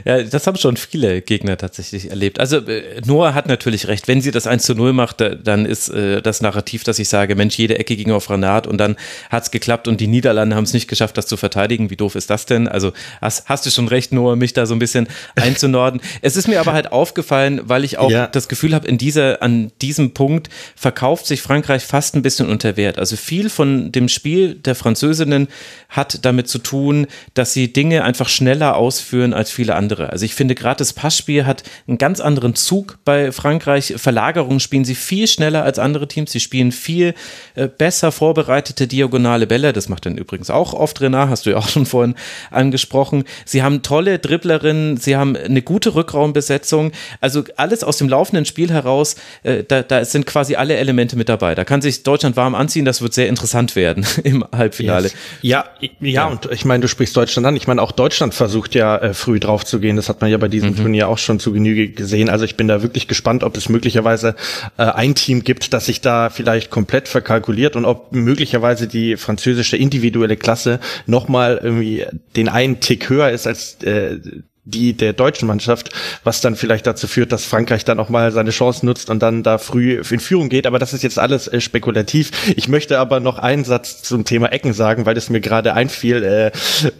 [0.05, 2.39] Ja, das haben schon viele Gegner tatsächlich erlebt.
[2.39, 4.07] Also äh, Noah hat natürlich recht.
[4.07, 7.35] Wenn sie das 1 zu 0 macht, dann ist äh, das Narrativ, dass ich sage,
[7.35, 8.95] Mensch, jede Ecke ging auf Renat und dann
[9.29, 11.89] hat es geklappt und die Niederlande haben es nicht geschafft, das zu verteidigen.
[11.89, 12.67] Wie doof ist das denn?
[12.67, 16.01] Also hast, hast du schon recht, Noah, mich da so ein bisschen einzunorden.
[16.21, 18.27] es ist mir aber halt aufgefallen, weil ich auch ja.
[18.27, 22.77] das Gefühl habe, in dieser, an diesem Punkt verkauft sich Frankreich fast ein bisschen unter
[22.77, 22.99] Wert.
[22.99, 25.47] Also viel von dem Spiel der Französinnen
[25.89, 30.11] hat damit zu tun, dass sie Dinge einfach schneller ausführen als viele andere.
[30.11, 33.93] Also ich finde gerade das Passspiel hat einen ganz anderen Zug bei Frankreich.
[33.97, 36.31] Verlagerungen spielen sie viel schneller als andere Teams.
[36.31, 37.13] Sie spielen viel
[37.55, 39.73] äh, besser vorbereitete diagonale Bälle.
[39.73, 42.15] Das macht dann übrigens auch oft Renard, hast du ja auch schon vorhin
[42.51, 43.23] angesprochen.
[43.45, 46.91] Sie haben tolle Dribblerinnen, sie haben eine gute Rückraumbesetzung.
[47.21, 51.29] Also alles aus dem laufenden Spiel heraus, äh, da, da sind quasi alle Elemente mit
[51.29, 51.55] dabei.
[51.55, 55.07] Da kann sich Deutschland warm anziehen, das wird sehr interessant werden im Halbfinale.
[55.07, 55.15] Yes.
[55.41, 57.55] Ja, ja, ja, und ich meine, du sprichst Deutschland an.
[57.55, 59.95] Ich meine, auch Deutschland versucht ja äh, früh drauf zu gehen.
[59.95, 60.75] Das hat man ja bei diesem mhm.
[60.77, 62.29] Turnier auch schon zu Genüge gesehen.
[62.29, 64.35] Also ich bin da wirklich gespannt, ob es möglicherweise
[64.77, 69.77] äh, ein Team gibt, das sich da vielleicht komplett verkalkuliert und ob möglicherweise die französische
[69.77, 74.19] individuelle Klasse nochmal irgendwie den einen Tick höher ist als äh,
[74.65, 75.89] die der deutschen Mannschaft,
[76.23, 79.43] was dann vielleicht dazu führt, dass Frankreich dann auch mal seine Chance nutzt und dann
[79.43, 80.65] da früh in Führung geht.
[80.65, 82.31] Aber das ist jetzt alles äh, spekulativ.
[82.55, 86.23] Ich möchte aber noch einen Satz zum Thema Ecken sagen, weil es mir gerade einfiel.
[86.23, 86.51] Äh,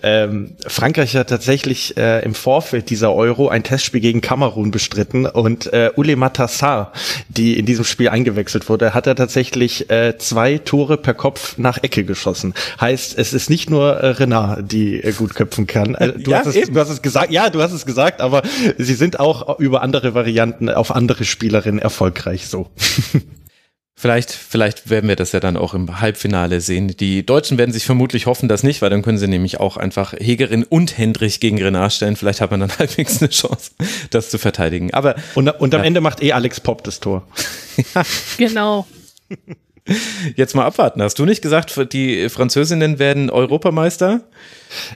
[0.02, 5.72] ähm, Frankreich hat tatsächlich äh, im Vorfeld dieser Euro ein Testspiel gegen Kamerun bestritten und
[5.72, 6.92] äh, Ule Matassar,
[7.30, 11.82] die in diesem Spiel eingewechselt wurde, hat er tatsächlich äh, zwei Tore per Kopf nach
[11.82, 12.54] Ecke geschossen.
[12.82, 15.96] Heißt, es ist nicht nur äh, Renard, die äh, gut köpfen kann.
[15.96, 18.42] Äh, du, ja, hast es, du hast es gesagt, ja, du hast es gesagt, aber
[18.78, 22.70] sie sind auch über andere Varianten auf andere Spielerinnen erfolgreich so.
[23.96, 26.90] Vielleicht, vielleicht werden wir das ja dann auch im Halbfinale sehen.
[26.90, 30.14] Die Deutschen werden sich vermutlich hoffen, dass nicht, weil dann können sie nämlich auch einfach
[30.14, 32.16] Hegerin und Hendrich gegen Renard stellen.
[32.16, 33.72] Vielleicht hat man dann halbwegs eine Chance,
[34.10, 34.94] das zu verteidigen.
[34.94, 35.86] Aber und, und am ja.
[35.86, 37.26] Ende macht eh Alex Pop das Tor.
[37.96, 38.04] ja.
[38.38, 38.88] Genau.
[40.36, 41.02] Jetzt mal abwarten.
[41.02, 44.22] Hast du nicht gesagt, die Französinnen werden Europameister?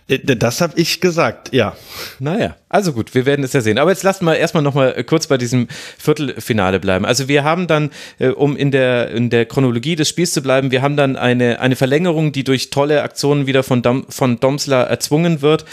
[0.07, 1.75] Äh, das habe ich gesagt, ja.
[2.19, 3.79] Naja, also gut, wir werden es ja sehen.
[3.79, 7.05] Aber jetzt lassen wir erstmal nochmal kurz bei diesem Viertelfinale bleiben.
[7.05, 10.71] Also wir haben dann, äh, um in der, in der Chronologie des Spiels zu bleiben,
[10.71, 14.83] wir haben dann eine, eine Verlängerung, die durch tolle Aktionen wieder von, Dom, von Domsler
[14.83, 15.65] erzwungen wird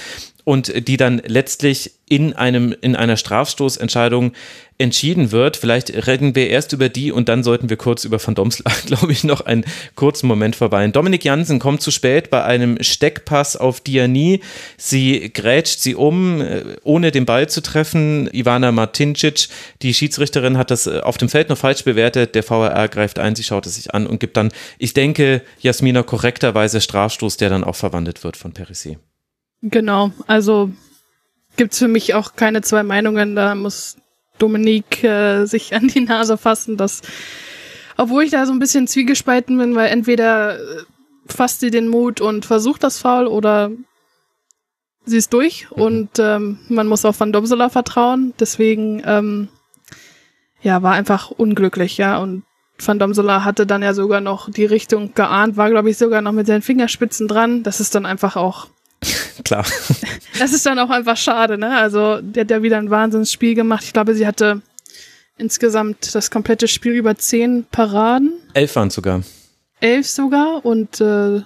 [0.45, 4.33] und die dann letztlich in einem in einer Strafstoßentscheidung
[4.77, 5.57] entschieden wird.
[5.57, 9.13] Vielleicht reden wir erst über die und dann sollten wir kurz über Van Domsla, glaube
[9.13, 10.87] ich, noch einen kurzen Moment vorbei.
[10.89, 14.41] Dominik Jansen kommt zu spät bei einem Steckpass auf Diani.
[14.77, 18.29] Sie grätscht sie um, äh, ohne den Ball zu treffen.
[18.33, 19.49] Ivana Martincic,
[19.83, 22.35] die Schiedsrichterin, hat das äh, auf dem Feld noch falsch bewertet.
[22.35, 26.03] Der VRR greift ein, sie schaut es sich an und gibt dann, ich denke, Jasmina
[26.03, 28.99] korrekterweise Strafstoß, der dann auch verwandelt wird von Perissi.
[29.67, 30.71] Genau, also
[31.57, 33.35] gibt's für mich auch keine zwei Meinungen.
[33.35, 33.97] Da muss
[34.39, 37.01] Dominique äh, sich an die Nase fassen, dass,
[37.97, 40.83] obwohl ich da so ein bisschen zwiegespalten bin, weil entweder äh,
[41.27, 43.71] fasst sie den Mut und versucht das Foul oder
[45.07, 45.83] sie ist durch mhm.
[45.83, 48.35] und ähm, man muss auf Van Domsela vertrauen.
[48.39, 49.49] Deswegen ähm,
[50.61, 52.19] ja, war einfach unglücklich, ja.
[52.19, 52.43] Und
[52.85, 56.33] Van Domsela hatte dann ja sogar noch die Richtung geahnt, war, glaube ich, sogar noch
[56.33, 57.63] mit seinen Fingerspitzen dran.
[57.63, 58.69] Das ist dann einfach auch.
[59.45, 59.65] Klar.
[60.39, 61.77] Das ist dann auch einfach schade, ne?
[61.77, 63.85] Also, der hat ja wieder ein Wahnsinnsspiel gemacht.
[63.85, 64.63] Ich glaube, sie hatte
[65.39, 68.33] insgesamt das komplette Spiel über zehn Paraden.
[68.53, 69.23] Elf waren sogar.
[69.81, 71.43] Elf sogar und äh,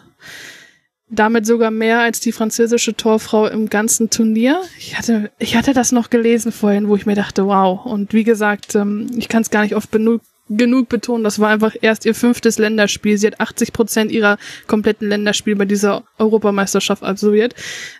[1.10, 4.60] damit sogar mehr als die französische Torfrau im ganzen Turnier.
[4.78, 7.84] Ich hatte, ich hatte das noch gelesen vorhin, wo ich mir dachte, wow.
[7.84, 11.50] Und wie gesagt, ähm, ich kann es gar nicht oft genug, genug betonen, das war
[11.50, 13.18] einfach erst ihr fünftes Länderspiel.
[13.18, 17.54] Sie hat 80 Prozent ihrer kompletten Länderspiel bei dieser Europameisterschaft absolviert.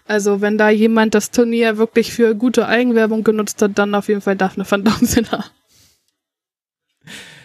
[0.07, 4.21] Also wenn da jemand das Turnier wirklich für gute Eigenwerbung genutzt hat, dann auf jeden
[4.21, 5.45] Fall Daphne van Domsena.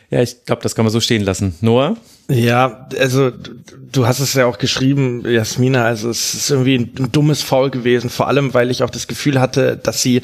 [0.10, 1.56] Ja, ich glaube, das kann man so stehen lassen.
[1.62, 1.98] Noah?
[2.30, 3.32] Ja, also
[3.94, 8.10] du hast es ja auch geschrieben, Jasmina, also es ist irgendwie ein, dummes Foul gewesen,
[8.10, 10.22] vor allem weil ich auch das Gefühl hatte, dass sie,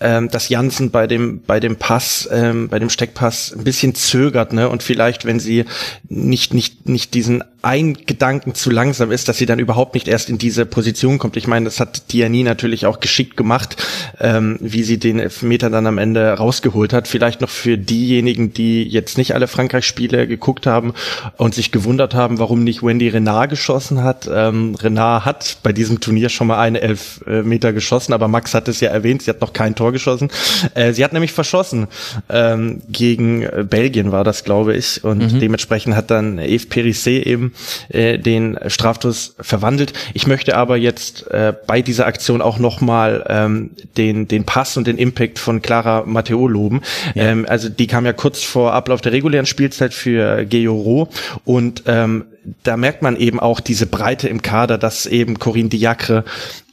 [0.00, 4.52] ähm, dass Jansen bei dem bei dem Pass, ähm, bei dem Steckpass ein bisschen zögert,
[4.52, 4.68] ne?
[4.68, 5.64] Und vielleicht, wenn sie
[6.08, 10.28] nicht nicht nicht diesen ein Gedanken zu langsam ist, dass sie dann überhaupt nicht erst
[10.28, 11.36] in diese Position kommt.
[11.36, 13.76] Ich meine, das hat Diani natürlich auch geschickt gemacht,
[14.18, 17.06] ähm, wie sie den Elfmeter dann am Ende rausgeholt hat.
[17.06, 20.92] Vielleicht noch für diejenigen, die jetzt nicht alle Frankreich-Spiele geguckt haben
[21.36, 24.28] und sich gewundert haben, warum nicht Wendy Renard geschossen hat.
[24.32, 28.80] Ähm, Renard hat bei diesem Turnier schon mal eine Elfmeter geschossen, aber Max hat es
[28.80, 30.30] ja erwähnt, sie hat noch kein Tor geschossen.
[30.74, 31.88] Äh, sie hat nämlich verschossen
[32.28, 35.40] ähm, gegen Belgien war das, glaube ich, und mhm.
[35.40, 37.52] dementsprechend hat dann Eve Perissé eben
[37.88, 39.92] äh, den Strafstoß verwandelt.
[40.14, 44.86] Ich möchte aber jetzt äh, bei dieser Aktion auch nochmal ähm, den, den Pass und
[44.86, 46.82] den Impact von Clara Matteo loben.
[47.14, 47.24] Ja.
[47.24, 51.08] Ähm, also die kam ja kurz vor Ablauf der regulären Spielzeit für Gejoro
[51.44, 52.24] und ähm,
[52.62, 56.24] da merkt man eben auch diese Breite im Kader, dass eben Corinne Diacre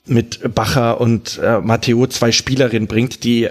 [0.06, 3.50] mit Bacher und äh, Matteo zwei Spielerinnen bringt, die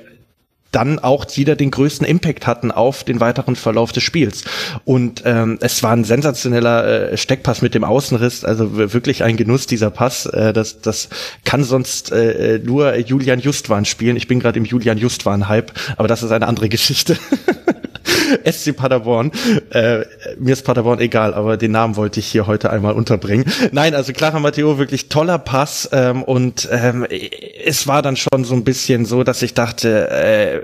[0.72, 4.44] dann auch wieder den größten Impact hatten auf den weiteren Verlauf des Spiels.
[4.84, 9.66] Und ähm, es war ein sensationeller äh, Steckpass mit dem Außenriss, also wirklich ein Genuss
[9.66, 10.26] dieser Pass.
[10.26, 11.08] Äh, das, das
[11.44, 14.16] kann sonst äh, nur Julian Justwan spielen.
[14.16, 17.18] Ich bin gerade im Julian Justwan-Hype, aber das ist eine andere Geschichte.
[18.50, 19.32] SC Paderborn.
[19.70, 20.04] Äh,
[20.38, 23.46] mir ist Paderborn egal, aber den Namen wollte ich hier heute einmal unterbringen.
[23.72, 27.06] Nein, also Clara Matteo, wirklich toller Pass ähm, und ähm,
[27.64, 30.60] es war dann schon so ein bisschen so, dass ich dachte, äh,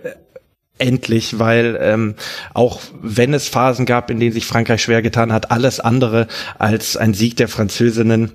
[0.79, 2.14] endlich, weil ähm,
[2.53, 6.27] auch wenn es Phasen gab, in denen sich Frankreich schwer getan hat, alles andere
[6.59, 8.33] als ein Sieg der Französinnen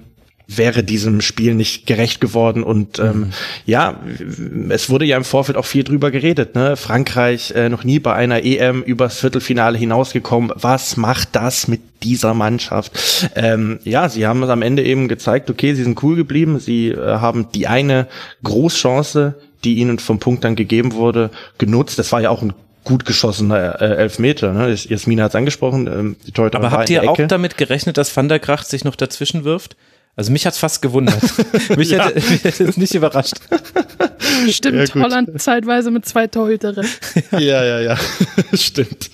[0.50, 2.64] wäre diesem Spiel nicht gerecht geworden.
[2.64, 3.32] Und ähm, mhm.
[3.66, 4.00] ja,
[4.70, 6.56] es wurde ja im Vorfeld auch viel drüber geredet.
[6.56, 6.76] Ne?
[6.76, 10.52] Frankreich äh, noch nie bei einer EM übers Viertelfinale hinausgekommen.
[10.56, 13.30] Was macht das mit dieser Mannschaft?
[13.36, 16.60] Ähm, ja, sie haben es am Ende eben gezeigt, okay, sie sind cool geblieben.
[16.60, 18.08] Sie äh, haben die eine
[18.44, 22.00] Großchance, die ihnen vom Punkt dann gegeben wurde, genutzt.
[22.00, 24.52] Das war ja auch ein gut geschossener äh, Elfmeter.
[24.52, 24.74] Ne?
[24.74, 25.86] Jasmina hat es angesprochen.
[25.86, 29.44] Ähm, die Aber habt ihr auch damit gerechnet, dass Van der Gracht sich noch dazwischen
[29.44, 29.76] wirft?
[30.16, 31.22] Also mich hat's fast gewundert.
[31.78, 33.36] mich, hätte, mich hätte es nicht überrascht.
[34.50, 36.90] Stimmt, ja, Holland zeitweise mit zwei Torhüterinnen.
[37.32, 37.98] ja, ja, ja,
[38.54, 39.12] stimmt.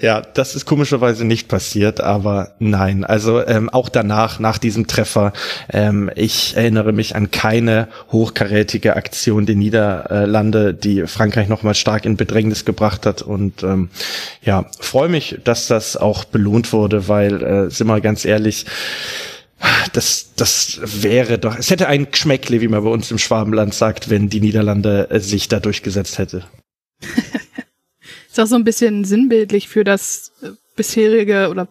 [0.00, 3.04] Ja, das ist komischerweise nicht passiert, aber nein.
[3.04, 5.32] Also ähm, auch danach, nach diesem Treffer,
[5.70, 12.16] ähm, ich erinnere mich an keine hochkarätige Aktion der Niederlande, die Frankreich nochmal stark in
[12.16, 13.22] Bedrängnis gebracht hat.
[13.22, 13.90] Und ähm,
[14.42, 18.66] ja, freue mich, dass das auch belohnt wurde, weil, äh, sind wir ganz ehrlich,
[19.92, 24.10] das, das wäre doch, es hätte ein Geschmäckle, wie man bei uns im Schwabenland sagt,
[24.10, 26.44] wenn die Niederlande äh, sich da durchgesetzt hätte.
[28.28, 31.68] ist auch so ein bisschen sinnbildlich für das äh, bisherige oder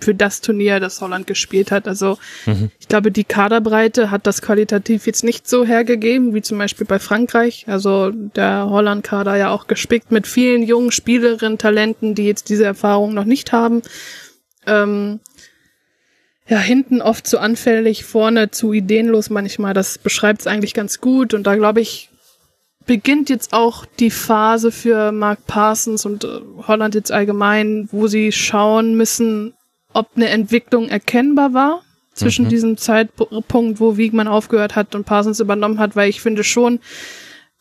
[0.00, 1.86] für das Turnier, das Holland gespielt hat.
[1.86, 2.70] Also mhm.
[2.80, 6.98] ich glaube, die Kaderbreite hat das qualitativ jetzt nicht so hergegeben, wie zum Beispiel bei
[6.98, 7.66] Frankreich.
[7.68, 13.14] Also der Holland-Kader ja auch gespickt mit vielen jungen Spielerinnen, Talenten, die jetzt diese Erfahrung
[13.14, 13.82] noch nicht haben.
[14.66, 15.20] Ähm,
[16.48, 19.74] ja, hinten oft zu anfällig, vorne zu ideenlos manchmal.
[19.74, 21.34] Das beschreibt es eigentlich ganz gut.
[21.34, 22.10] Und da glaube ich,
[22.86, 26.28] beginnt jetzt auch die Phase für Mark Parsons und äh,
[26.66, 29.54] Holland jetzt allgemein, wo sie schauen müssen,
[29.92, 31.82] ob eine Entwicklung erkennbar war
[32.14, 32.50] zwischen mhm.
[32.50, 36.80] diesem Zeitpunkt, wo Wiegmann aufgehört hat und Parsons übernommen hat, weil ich finde schon,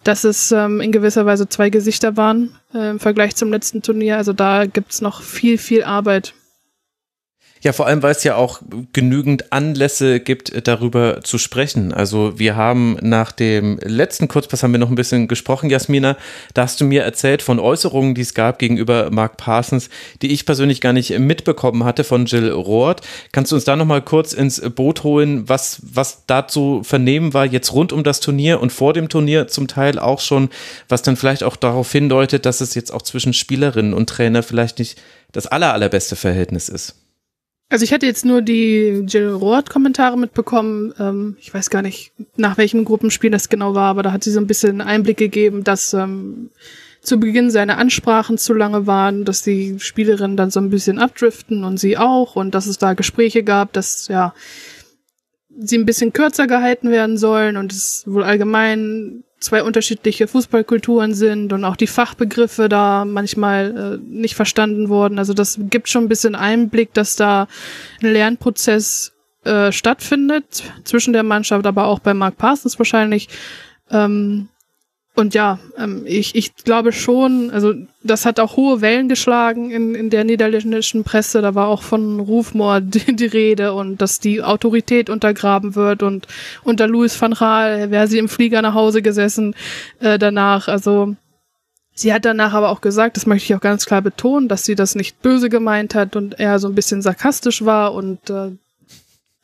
[0.04, 4.18] dass es ähm, in gewisser Weise zwei Gesichter waren äh, im Vergleich zum letzten Turnier.
[4.18, 6.36] Also da gibt's noch viel, viel Arbeit.
[7.66, 8.62] Ja, vor allem, weil es ja auch
[8.94, 11.92] genügend Anlässe gibt, darüber zu sprechen.
[11.94, 16.16] Also wir haben nach dem letzten Kurzpass haben wir noch ein bisschen gesprochen, Jasmina.
[16.54, 19.90] Da hast du mir erzählt von Äußerungen, die es gab gegenüber Mark Parsons,
[20.22, 23.02] die ich persönlich gar nicht mitbekommen hatte von Jill Roth.
[23.32, 27.48] Kannst du uns da noch mal kurz ins Boot holen, was, was dazu vernehmen war,
[27.48, 30.50] jetzt rund um das Turnier und vor dem Turnier zum Teil auch schon,
[30.88, 34.78] was dann vielleicht auch darauf hindeutet, dass es jetzt auch zwischen Spielerinnen und Trainer vielleicht
[34.78, 35.02] nicht
[35.32, 37.05] das aller, allerbeste Verhältnis ist?
[37.70, 40.94] Also ich hatte jetzt nur die Jill Roth-Kommentare mitbekommen.
[41.00, 44.32] Ähm, ich weiß gar nicht, nach welchem Gruppenspiel das genau war, aber da hat sie
[44.32, 46.52] so ein bisschen Einblick gegeben, dass ähm,
[47.02, 51.64] zu Beginn seine Ansprachen zu lange waren, dass die Spielerinnen dann so ein bisschen abdriften
[51.64, 54.34] und sie auch und dass es da Gespräche gab, dass ja
[55.58, 61.54] sie ein bisschen kürzer gehalten werden sollen und es wohl allgemein zwei unterschiedliche Fußballkulturen sind
[61.54, 65.20] und auch die Fachbegriffe da manchmal äh, nicht verstanden wurden.
[65.20, 67.48] Also das gibt schon ein bisschen Einblick, dass da
[68.02, 73.30] ein Lernprozess äh, stattfindet zwischen der Mannschaft, aber auch bei Mark Parsons wahrscheinlich.
[73.92, 74.50] Ähm,
[75.16, 77.74] und ja, ähm, ich, ich glaube schon, also
[78.04, 81.42] das hat auch hohe Wellen geschlagen in, in der niederländischen Presse.
[81.42, 86.28] Da war auch von Rufmoor die, die Rede und dass die Autorität untergraben wird und
[86.64, 89.56] unter Louis van Gaal wäre sie im Flieger nach Hause gesessen
[90.02, 90.68] äh, danach.
[90.68, 91.16] Also
[91.94, 94.76] sie hat danach aber auch gesagt, das möchte ich auch ganz klar betonen, dass sie
[94.76, 98.52] das nicht böse gemeint hat und eher so ein bisschen sarkastisch war und äh,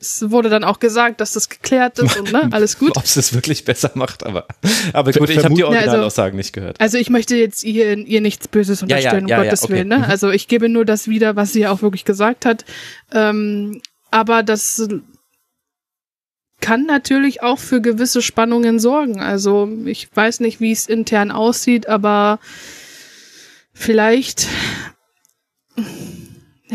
[0.02, 2.98] es wurde dann auch gesagt, dass das geklärt ist und ne, alles gut.
[2.98, 4.48] Ob es es wirklich besser macht, aber,
[4.94, 6.82] aber gut, ich habe die Originalaussagen also, nicht gehört.
[6.82, 9.74] Also ich möchte jetzt ihr, ihr nichts Böses unterstellen, ja, ja, ja, um Gottes okay.
[9.74, 9.88] Willen.
[9.88, 9.98] Ne?
[10.00, 10.04] Mhm.
[10.06, 12.66] Also ich gebe nur das wieder, was sie auch wirklich gesagt hat.
[13.14, 14.88] Ähm, aber das
[16.62, 19.20] kann natürlich auch für gewisse Spannungen sorgen.
[19.20, 22.40] Also ich weiß nicht, wie es intern aussieht, aber
[23.74, 24.48] vielleicht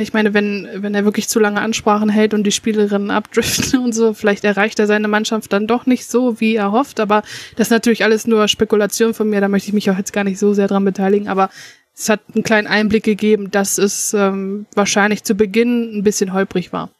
[0.02, 3.92] ich meine, wenn, wenn er wirklich zu lange Ansprachen hält und die Spielerinnen abdriften und
[3.94, 7.00] so, vielleicht erreicht er seine Mannschaft dann doch nicht so, wie er hofft.
[7.00, 7.22] Aber
[7.56, 10.24] das ist natürlich alles nur Spekulation von mir, da möchte ich mich auch jetzt gar
[10.24, 11.28] nicht so sehr dran beteiligen.
[11.28, 11.50] Aber
[11.96, 16.72] es hat einen kleinen Einblick gegeben, dass es ähm, wahrscheinlich zu Beginn ein bisschen holprig
[16.72, 16.90] war.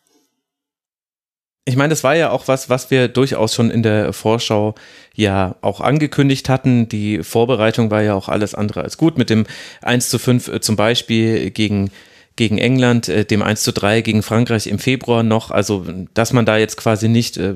[1.68, 4.76] Ich meine, das war ja auch was, was wir durchaus schon in der Vorschau
[5.14, 6.88] ja auch angekündigt hatten.
[6.88, 9.46] Die Vorbereitung war ja auch alles andere als gut mit dem
[9.82, 11.90] 1 zu 5 äh, zum Beispiel gegen
[12.37, 15.51] gegen England, äh, dem 1 zu 3 gegen Frankreich im Februar noch.
[15.51, 17.55] Also, dass man da jetzt quasi nicht äh,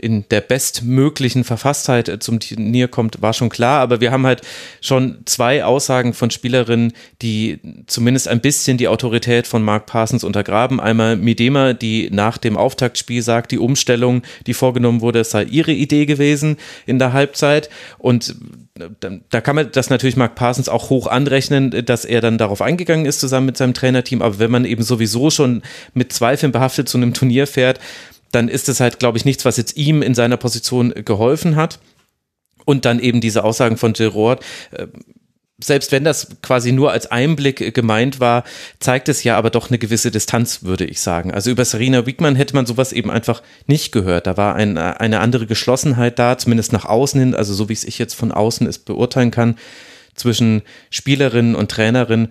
[0.00, 3.80] in der bestmöglichen Verfasstheit äh, zum Turnier kommt, war schon klar.
[3.80, 4.42] Aber wir haben halt
[4.80, 10.80] schon zwei Aussagen von Spielerinnen, die zumindest ein bisschen die Autorität von Mark Parsons untergraben.
[10.80, 16.06] Einmal Midema, die nach dem Auftaktspiel sagt, die Umstellung, die vorgenommen wurde, sei ihre Idee
[16.06, 16.56] gewesen
[16.86, 17.70] in der Halbzeit.
[17.98, 18.36] Und
[19.30, 23.06] da kann man das natürlich Mark Parsons auch hoch anrechnen, dass er dann darauf eingegangen
[23.06, 24.22] ist zusammen mit seinem Trainerteam.
[24.22, 25.62] Aber wenn man eben sowieso schon
[25.94, 27.80] mit Zweifeln behaftet zu einem Turnier fährt,
[28.36, 31.80] dann ist es halt, glaube ich, nichts, was jetzt ihm in seiner Position geholfen hat.
[32.66, 34.88] Und dann eben diese Aussagen von Gerard, äh,
[35.58, 38.44] selbst wenn das quasi nur als Einblick gemeint war,
[38.78, 41.32] zeigt es ja aber doch eine gewisse Distanz, würde ich sagen.
[41.32, 44.26] Also über Serena Wiegmann hätte man sowas eben einfach nicht gehört.
[44.26, 47.84] Da war ein, eine andere Geschlossenheit da, zumindest nach außen hin, also so wie es
[47.84, 49.56] ich jetzt von außen es beurteilen kann,
[50.14, 52.28] zwischen Spielerin und Trainerin.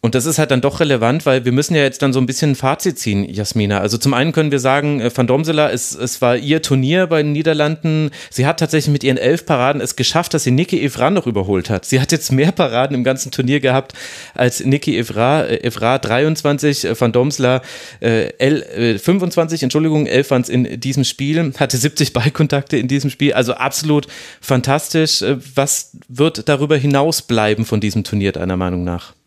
[0.00, 2.26] Und das ist halt dann doch relevant, weil wir müssen ja jetzt dann so ein
[2.26, 3.80] bisschen ein Fazit ziehen, Jasmina.
[3.80, 7.22] Also zum einen können wir sagen, äh, Van Domsela, es, es war ihr Turnier bei
[7.22, 8.10] den Niederlanden.
[8.30, 11.68] Sie hat tatsächlich mit ihren elf Paraden es geschafft, dass sie Niki Evra noch überholt
[11.68, 11.84] hat.
[11.84, 13.92] Sie hat jetzt mehr Paraden im ganzen Turnier gehabt
[14.34, 15.42] als Niki Evra.
[15.42, 17.62] Äh, Evra 23, äh, Van Domsela
[18.00, 23.10] äh, L, 25, Entschuldigung, 11 waren es in diesem Spiel, hatte 70 Ballkontakte in diesem
[23.10, 23.32] Spiel.
[23.32, 24.06] Also absolut
[24.40, 25.24] fantastisch.
[25.54, 29.17] Was wird darüber hinaus bleiben von diesem Turnier deiner Meinung nach?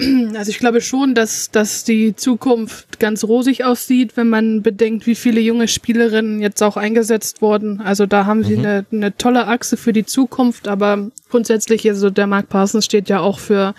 [0.34, 5.14] Also ich glaube schon, dass, dass die Zukunft ganz rosig aussieht, wenn man bedenkt, wie
[5.14, 7.80] viele junge Spielerinnen jetzt auch eingesetzt wurden.
[7.80, 8.64] Also da haben sie mhm.
[8.64, 13.20] eine, eine tolle Achse für die Zukunft, aber grundsätzlich, also der Mark Parsons steht ja
[13.20, 13.74] auch für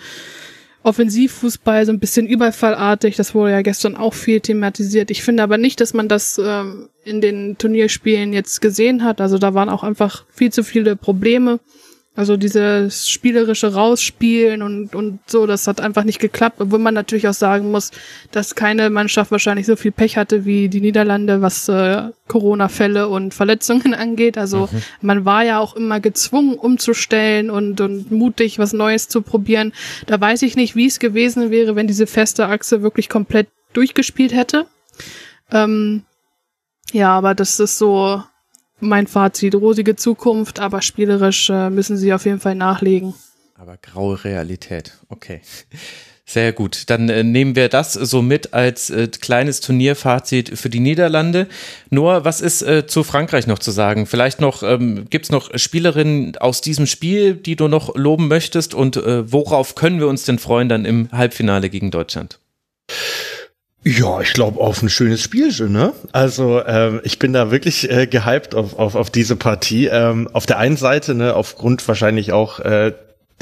[0.82, 3.16] Offensivfußball, so ein bisschen überfallartig.
[3.16, 5.10] Das wurde ja gestern auch viel thematisiert.
[5.10, 9.20] Ich finde aber nicht, dass man das ähm, in den Turnierspielen jetzt gesehen hat.
[9.20, 11.60] Also da waren auch einfach viel zu viele Probleme.
[12.20, 17.26] Also dieses spielerische Rausspielen und, und so, das hat einfach nicht geklappt, obwohl man natürlich
[17.26, 17.92] auch sagen muss,
[18.30, 23.32] dass keine Mannschaft wahrscheinlich so viel Pech hatte wie die Niederlande, was äh, Corona-Fälle und
[23.32, 24.36] Verletzungen angeht.
[24.36, 24.82] Also mhm.
[25.00, 29.72] man war ja auch immer gezwungen, umzustellen und, und mutig, was Neues zu probieren.
[30.04, 34.34] Da weiß ich nicht, wie es gewesen wäre, wenn diese feste Achse wirklich komplett durchgespielt
[34.34, 34.66] hätte.
[35.50, 36.02] Ähm,
[36.92, 38.22] ja, aber das ist so,
[38.80, 43.14] mein Fazit, rosige Zukunft, aber spielerisch äh, müssen sie auf jeden Fall nachlegen.
[43.54, 45.40] Aber graue Realität, okay.
[46.30, 46.84] Sehr gut.
[46.86, 51.48] Dann äh, nehmen wir das so mit als äh, kleines Turnierfazit für die Niederlande.
[51.90, 54.06] Nur, was ist äh, zu Frankreich noch zu sagen?
[54.06, 58.74] Vielleicht noch, ähm, gibt es noch Spielerinnen aus diesem Spiel, die du noch loben möchtest?
[58.74, 62.38] Und äh, worauf können wir uns denn freuen dann im Halbfinale gegen Deutschland?
[63.82, 65.94] Ja, ich glaube auf ein schönes Spielchen, ne?
[66.12, 69.86] Also ähm, ich bin da wirklich äh, gehypt auf, auf, auf diese Partie.
[69.86, 72.92] Ähm, auf der einen Seite, ne, aufgrund wahrscheinlich auch äh,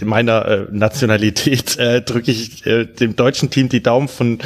[0.04, 4.38] meiner äh, Nationalität äh, drücke ich äh, dem deutschen Team die Daumen, von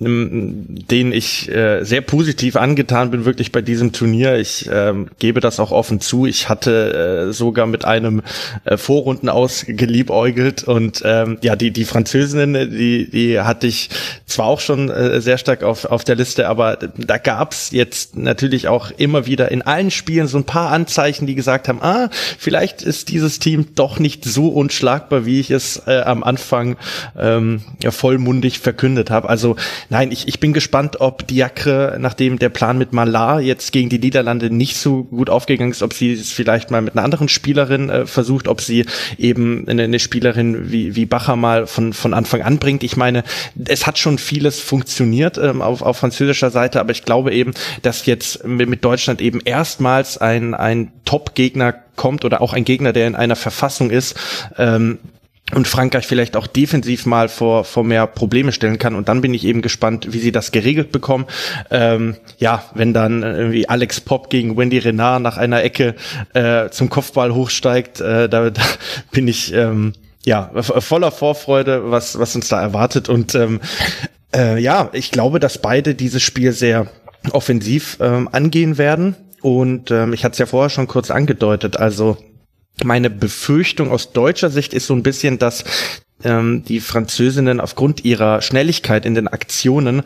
[0.00, 4.38] ähm, denen ich äh, sehr positiv angetan bin, wirklich bei diesem Turnier.
[4.38, 6.26] Ich äh, gebe das auch offen zu.
[6.26, 8.22] Ich hatte äh, sogar mit einem
[8.64, 13.90] äh, Vorrunden ausgeliebäugelt und ähm, ja, die, die Französinnen, die, die hatte ich
[14.26, 18.68] zwar auch schon äh, sehr stark auf, auf der Liste, aber da gab's jetzt natürlich
[18.68, 22.82] auch immer wieder in allen Spielen so ein paar Anzeichen, die gesagt haben, ah, vielleicht
[22.82, 26.76] ist dieses Team doch nicht so unschlagbar unschlagbar, wie ich es äh, am Anfang
[27.18, 29.28] ähm, ja, vollmundig verkündet habe.
[29.28, 29.56] Also
[29.88, 33.98] nein, ich, ich bin gespannt, ob Diakre, nachdem der Plan mit Malar jetzt gegen die
[33.98, 37.88] Niederlande nicht so gut aufgegangen ist, ob sie es vielleicht mal mit einer anderen Spielerin
[37.88, 38.86] äh, versucht, ob sie
[39.16, 42.82] eben eine, eine Spielerin wie, wie Bacher mal von, von Anfang an bringt.
[42.82, 43.22] Ich meine,
[43.66, 48.06] es hat schon vieles funktioniert ähm, auf, auf französischer Seite, aber ich glaube eben, dass
[48.06, 53.14] jetzt mit, Deutschland eben erstmals ein, ein Top-Gegner kommt oder auch ein Gegner, der in
[53.14, 54.16] einer Verfassung ist,
[54.56, 54.98] ähm,
[55.52, 58.94] und Frankreich vielleicht auch defensiv mal vor, vor mehr Probleme stellen kann.
[58.94, 61.26] Und dann bin ich eben gespannt, wie sie das geregelt bekommen.
[61.70, 65.94] Ähm, ja, wenn dann irgendwie Alex Pop gegen Wendy Renard nach einer Ecke
[66.34, 68.62] äh, zum Kopfball hochsteigt, äh, da, da
[69.10, 69.92] bin ich ähm,
[70.24, 73.08] ja voller Vorfreude, was, was uns da erwartet.
[73.08, 73.60] Und ähm,
[74.34, 76.86] äh, ja, ich glaube, dass beide dieses Spiel sehr
[77.32, 79.16] offensiv ähm, angehen werden.
[79.40, 82.16] Und ähm, ich hatte es ja vorher schon kurz angedeutet, also
[82.84, 85.64] meine Befürchtung aus deutscher Sicht ist so ein bisschen, dass
[86.24, 90.02] ähm, die Französinnen aufgrund ihrer Schnelligkeit in den Aktionen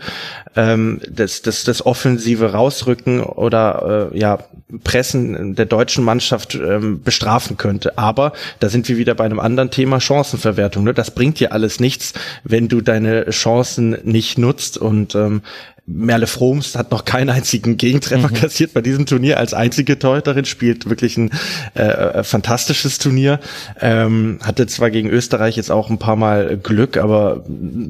[0.56, 4.38] ähm, das, das, das offensive Rausrücken oder äh, ja
[4.82, 7.98] Pressen der deutschen Mannschaft ähm, bestrafen könnte.
[7.98, 10.84] Aber da sind wir wieder bei einem anderen Thema Chancenverwertung.
[10.84, 10.94] Ne?
[10.94, 12.12] Das bringt dir alles nichts,
[12.44, 15.42] wenn du deine Chancen nicht nutzt und ähm,
[15.86, 18.34] Merle Froms hat noch keinen einzigen Gegentreffer mhm.
[18.34, 21.30] kassiert bei diesem Turnier als einzige Torhüterin, spielt wirklich ein
[21.74, 23.38] äh, äh, fantastisches Turnier.
[23.80, 27.44] Ähm, hatte zwar gegen Österreich jetzt auch ein paar Mal Glück, aber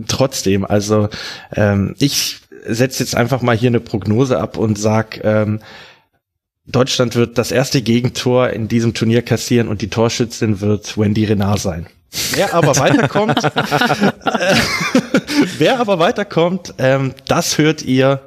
[0.09, 1.09] trotzdem, also
[1.55, 5.61] ähm, ich setze jetzt einfach mal hier eine Prognose ab und sag, ähm,
[6.67, 11.61] Deutschland wird das erste Gegentor in diesem Turnier kassieren und die Torschützin wird Wendy Renard
[11.61, 11.87] sein.
[12.33, 13.51] Wer aber weiterkommt, äh,
[15.59, 18.23] wer aber weiterkommt, ähm, das hört ihr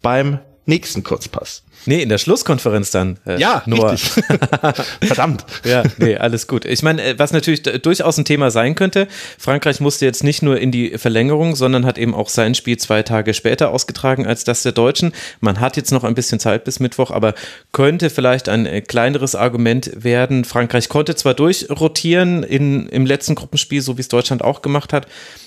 [0.00, 1.62] beim nächsten Kurzpass.
[1.86, 3.18] Nee, in der Schlusskonferenz dann.
[3.26, 3.92] Äh, ja, nur.
[3.92, 4.24] richtig.
[5.02, 5.44] Verdammt.
[5.64, 6.64] Ja, nee, alles gut.
[6.64, 9.08] Ich meine, äh, was natürlich durchaus ein Thema sein könnte,
[9.38, 13.02] Frankreich musste jetzt nicht nur in die Verlängerung, sondern hat eben auch sein Spiel zwei
[13.02, 15.12] Tage später ausgetragen als das der Deutschen.
[15.40, 17.34] Man hat jetzt noch ein bisschen Zeit bis Mittwoch, aber
[17.72, 20.44] könnte vielleicht ein äh, kleineres Argument werden.
[20.44, 25.06] Frankreich konnte zwar durchrotieren in, im letzten Gruppenspiel, so wie es Deutschland auch gemacht hat,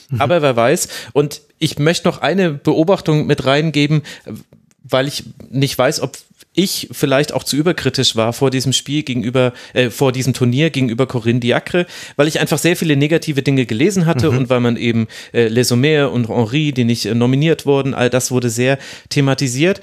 [0.09, 0.21] mhm.
[0.21, 0.87] aber wer weiß.
[1.13, 4.01] Und ich möchte noch eine Beobachtung mit reingeben,
[4.91, 6.17] weil ich nicht weiß, ob
[6.53, 11.07] ich vielleicht auch zu überkritisch war vor diesem Spiel gegenüber, äh, vor diesem Turnier gegenüber
[11.07, 11.85] Corinne Diacre,
[12.17, 14.37] weil ich einfach sehr viele negative Dinge gelesen hatte mhm.
[14.37, 18.31] und weil man eben äh, Les und Henri, die nicht äh, nominiert wurden, all das
[18.31, 18.77] wurde sehr
[19.09, 19.79] thematisiert.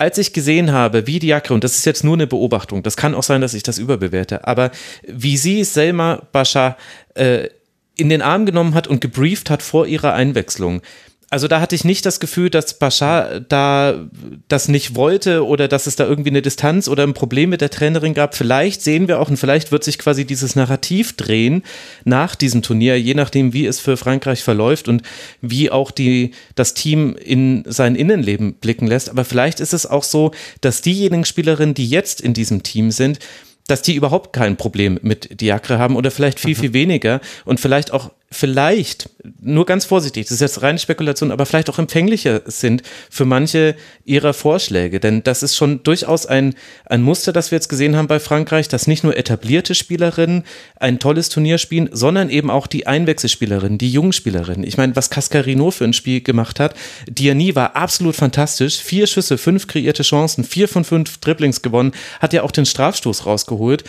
[0.00, 3.14] Als ich gesehen habe, wie Diacre, und das ist jetzt nur eine Beobachtung, das kann
[3.14, 4.70] auch sein, dass ich das überbewerte, aber
[5.06, 6.76] wie sie Selma Bascha
[7.14, 7.48] äh,
[7.96, 10.82] in den Arm genommen hat und gebrieft hat vor ihrer Einwechslung,
[11.30, 14.08] also da hatte ich nicht das Gefühl, dass Bashar da
[14.48, 17.68] das nicht wollte oder dass es da irgendwie eine Distanz oder ein Problem mit der
[17.68, 18.34] Trainerin gab.
[18.34, 21.62] Vielleicht sehen wir auch und vielleicht wird sich quasi dieses Narrativ drehen
[22.04, 25.02] nach diesem Turnier, je nachdem, wie es für Frankreich verläuft und
[25.42, 29.10] wie auch die, das Team in sein Innenleben blicken lässt.
[29.10, 33.18] Aber vielleicht ist es auch so, dass diejenigen Spielerinnen, die jetzt in diesem Team sind,
[33.66, 36.60] dass die überhaupt kein Problem mit Diakre haben oder vielleicht viel, mhm.
[36.60, 39.08] viel weniger und vielleicht auch vielleicht,
[39.40, 43.74] nur ganz vorsichtig, das ist jetzt reine Spekulation, aber vielleicht auch empfänglicher sind für manche
[44.04, 45.00] ihrer Vorschläge.
[45.00, 46.54] Denn das ist schon durchaus ein,
[46.84, 50.44] ein Muster, das wir jetzt gesehen haben bei Frankreich, dass nicht nur etablierte Spielerinnen
[50.76, 54.66] ein tolles Turnier spielen, sondern eben auch die Einwechselspielerinnen, die jungen Spielerinnen.
[54.66, 56.74] Ich meine, was Cascarino für ein Spiel gemacht hat,
[57.08, 58.76] Diani war absolut fantastisch.
[58.78, 63.24] Vier Schüsse, fünf kreierte Chancen, vier von fünf Dribblings gewonnen, hat ja auch den Strafstoß
[63.24, 63.84] rausgeholt.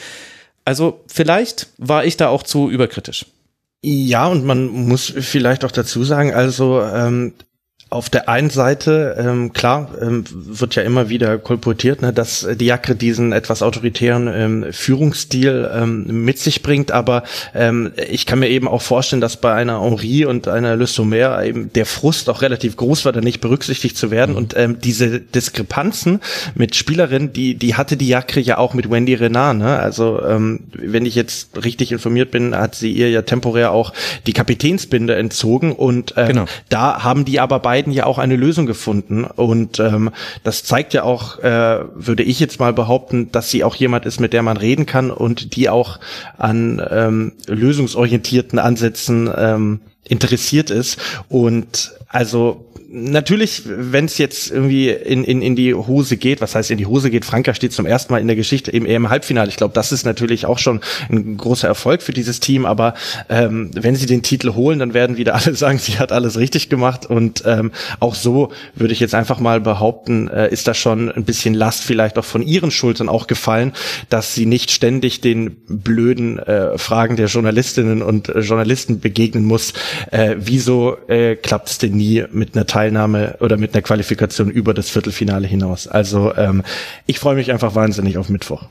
[0.63, 3.25] Also vielleicht war ich da auch zu überkritisch.
[3.81, 7.33] Ja, und man muss vielleicht auch dazu sagen, also ähm,
[7.91, 12.65] auf der einen Seite, ähm, klar, ähm, wird ja immer wieder kolportiert, ne, dass die
[12.65, 17.23] Jacke diesen etwas autoritären ähm, Führungsstil ähm, mit sich bringt, aber
[17.55, 21.43] ähm, ich kann mir eben auch vorstellen, dass bei einer Henri und einer Le Sommer
[21.43, 25.19] eben der Frust auch relativ groß war, da nicht berücksichtigt zu werden und ähm, diese
[25.19, 26.19] Diskrepanzen
[26.53, 29.79] mit Spielerinnen, die, die hatte die Jacke ja auch mit Wendy Renard, ne?
[29.79, 33.93] also ähm, wenn ich jetzt richtig informiert bin, hat sie ihr ja temporär auch
[34.27, 36.45] die Kapitänsbinde entzogen und ähm, genau.
[36.69, 39.23] da haben die aber beide beiden ja auch eine Lösung gefunden.
[39.23, 40.11] Und ähm,
[40.43, 44.19] das zeigt ja auch, äh, würde ich jetzt mal behaupten, dass sie auch jemand ist,
[44.19, 45.97] mit der man reden kann und die auch
[46.37, 50.99] an ähm, lösungsorientierten Ansätzen ähm, interessiert ist.
[51.29, 56.71] Und also natürlich, wenn es jetzt irgendwie in, in, in die Hose geht, was heißt
[56.71, 59.49] in die Hose geht, Franka steht zum ersten Mal in der Geschichte im EM-Halbfinale.
[59.49, 62.95] Ich glaube, das ist natürlich auch schon ein großer Erfolg für dieses Team, aber
[63.29, 66.69] ähm, wenn sie den Titel holen, dann werden wieder alle sagen, sie hat alles richtig
[66.69, 71.11] gemacht und ähm, auch so würde ich jetzt einfach mal behaupten, äh, ist da schon
[71.11, 73.73] ein bisschen Last vielleicht auch von ihren Schultern auch gefallen,
[74.09, 79.73] dass sie nicht ständig den blöden äh, Fragen der Journalistinnen und äh, Journalisten begegnen muss.
[80.11, 84.73] Äh, wieso äh, klappt es denn nie mit einer Teilnahme oder mit einer Qualifikation über
[84.73, 85.87] das Viertelfinale hinaus.
[85.87, 86.63] Also ähm,
[87.07, 88.63] ich freue mich einfach wahnsinnig auf Mittwoch.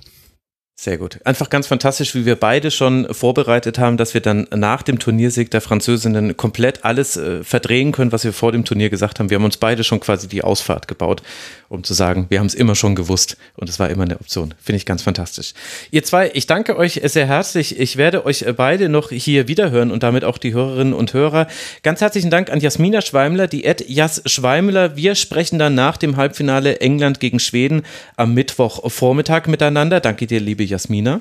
[0.81, 1.19] Sehr gut.
[1.25, 5.51] Einfach ganz fantastisch, wie wir beide schon vorbereitet haben, dass wir dann nach dem Turniersieg
[5.51, 9.29] der Französinnen komplett alles äh, verdrehen können, was wir vor dem Turnier gesagt haben.
[9.29, 11.21] Wir haben uns beide schon quasi die Ausfahrt gebaut,
[11.69, 14.55] um zu sagen, wir haben es immer schon gewusst und es war immer eine Option.
[14.63, 15.53] Finde ich ganz fantastisch.
[15.91, 17.81] Ihr zwei, ich danke euch sehr herzlich.
[17.81, 21.49] Ich werde euch beide noch hier wiederhören und damit auch die Hörerinnen und Hörer.
[21.83, 24.95] Ganz herzlichen Dank an Jasmina Schweimler, die Ed Jas Schweimler.
[24.95, 27.83] Wir sprechen dann nach dem Halbfinale England gegen Schweden
[28.15, 29.99] am Mittwochvormittag miteinander.
[29.99, 31.21] Danke dir, liebe Jasmina.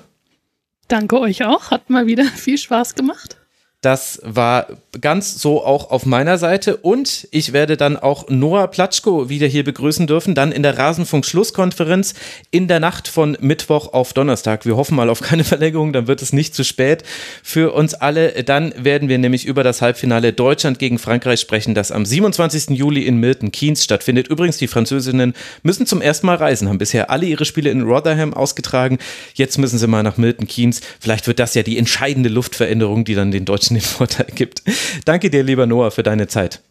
[0.88, 1.72] Danke euch auch.
[1.72, 3.37] Hat mal wieder viel Spaß gemacht.
[3.82, 4.66] Das war
[5.00, 9.64] ganz so auch auf meiner Seite und ich werde dann auch Noah Platschko wieder hier
[9.64, 12.16] begrüßen dürfen, dann in der Rasenfunk-Schlusskonferenz
[12.50, 14.66] in der Nacht von Mittwoch auf Donnerstag.
[14.66, 17.04] Wir hoffen mal auf keine Verlängerung, dann wird es nicht zu spät
[17.44, 18.44] für uns alle.
[18.44, 22.76] Dann werden wir nämlich über das Halbfinale Deutschland gegen Frankreich sprechen, das am 27.
[22.76, 24.28] Juli in Milton Keynes stattfindet.
[24.28, 28.34] Übrigens, die Französinnen müssen zum ersten Mal reisen, haben bisher alle ihre Spiele in Rotherham
[28.34, 28.98] ausgetragen.
[29.36, 30.82] Jetzt müssen sie mal nach Milton Keynes.
[31.00, 34.64] Vielleicht wird das ja die entscheidende Luftveränderung, die dann den Deutschen Menschen den Vorteil gibt.
[35.06, 36.62] Danke dir, lieber Noah, für deine Zeit.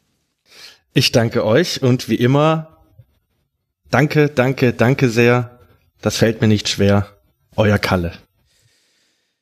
[0.92, 2.78] Ich danke euch und wie immer,
[3.90, 5.58] danke, danke, danke sehr.
[6.00, 7.08] Das fällt mir nicht schwer.
[7.56, 8.12] Euer Kalle.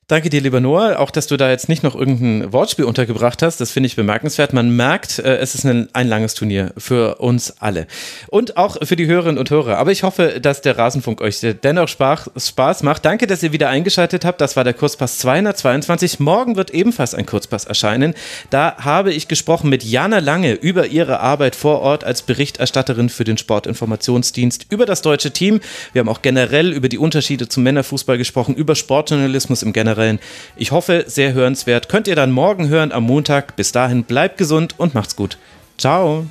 [0.07, 3.59] Danke dir, lieber Noah, auch dass du da jetzt nicht noch irgendein Wortspiel untergebracht hast.
[3.59, 4.53] Das finde ich bemerkenswert.
[4.53, 7.87] Man merkt, äh, es ist ein, ein, langes Turnier für uns alle.
[8.27, 9.79] Und auch für die Hörerinnen und Hörer.
[9.79, 13.03] Aber ich hoffe, dass der Rasenfunk euch dennoch Spaß macht.
[13.03, 14.41] Danke, dass ihr wieder eingeschaltet habt.
[14.41, 16.19] Das war der Kurzpass 222.
[16.19, 18.13] Morgen wird ebenfalls ein Kurzpass erscheinen.
[18.51, 23.23] Da habe ich gesprochen mit Jana Lange über ihre Arbeit vor Ort als Berichterstatterin für
[23.23, 25.61] den Sportinformationsdienst, über das deutsche Team.
[25.93, 30.19] Wir haben auch generell über die Unterschiede zum Männerfußball gesprochen, über Sportjournalismus im Generellen generellen.
[30.55, 31.89] Ich hoffe, sehr hörenswert.
[31.89, 33.55] Könnt ihr dann morgen hören am Montag.
[33.55, 35.37] Bis dahin bleibt gesund und macht's gut.
[35.77, 36.25] Ciao.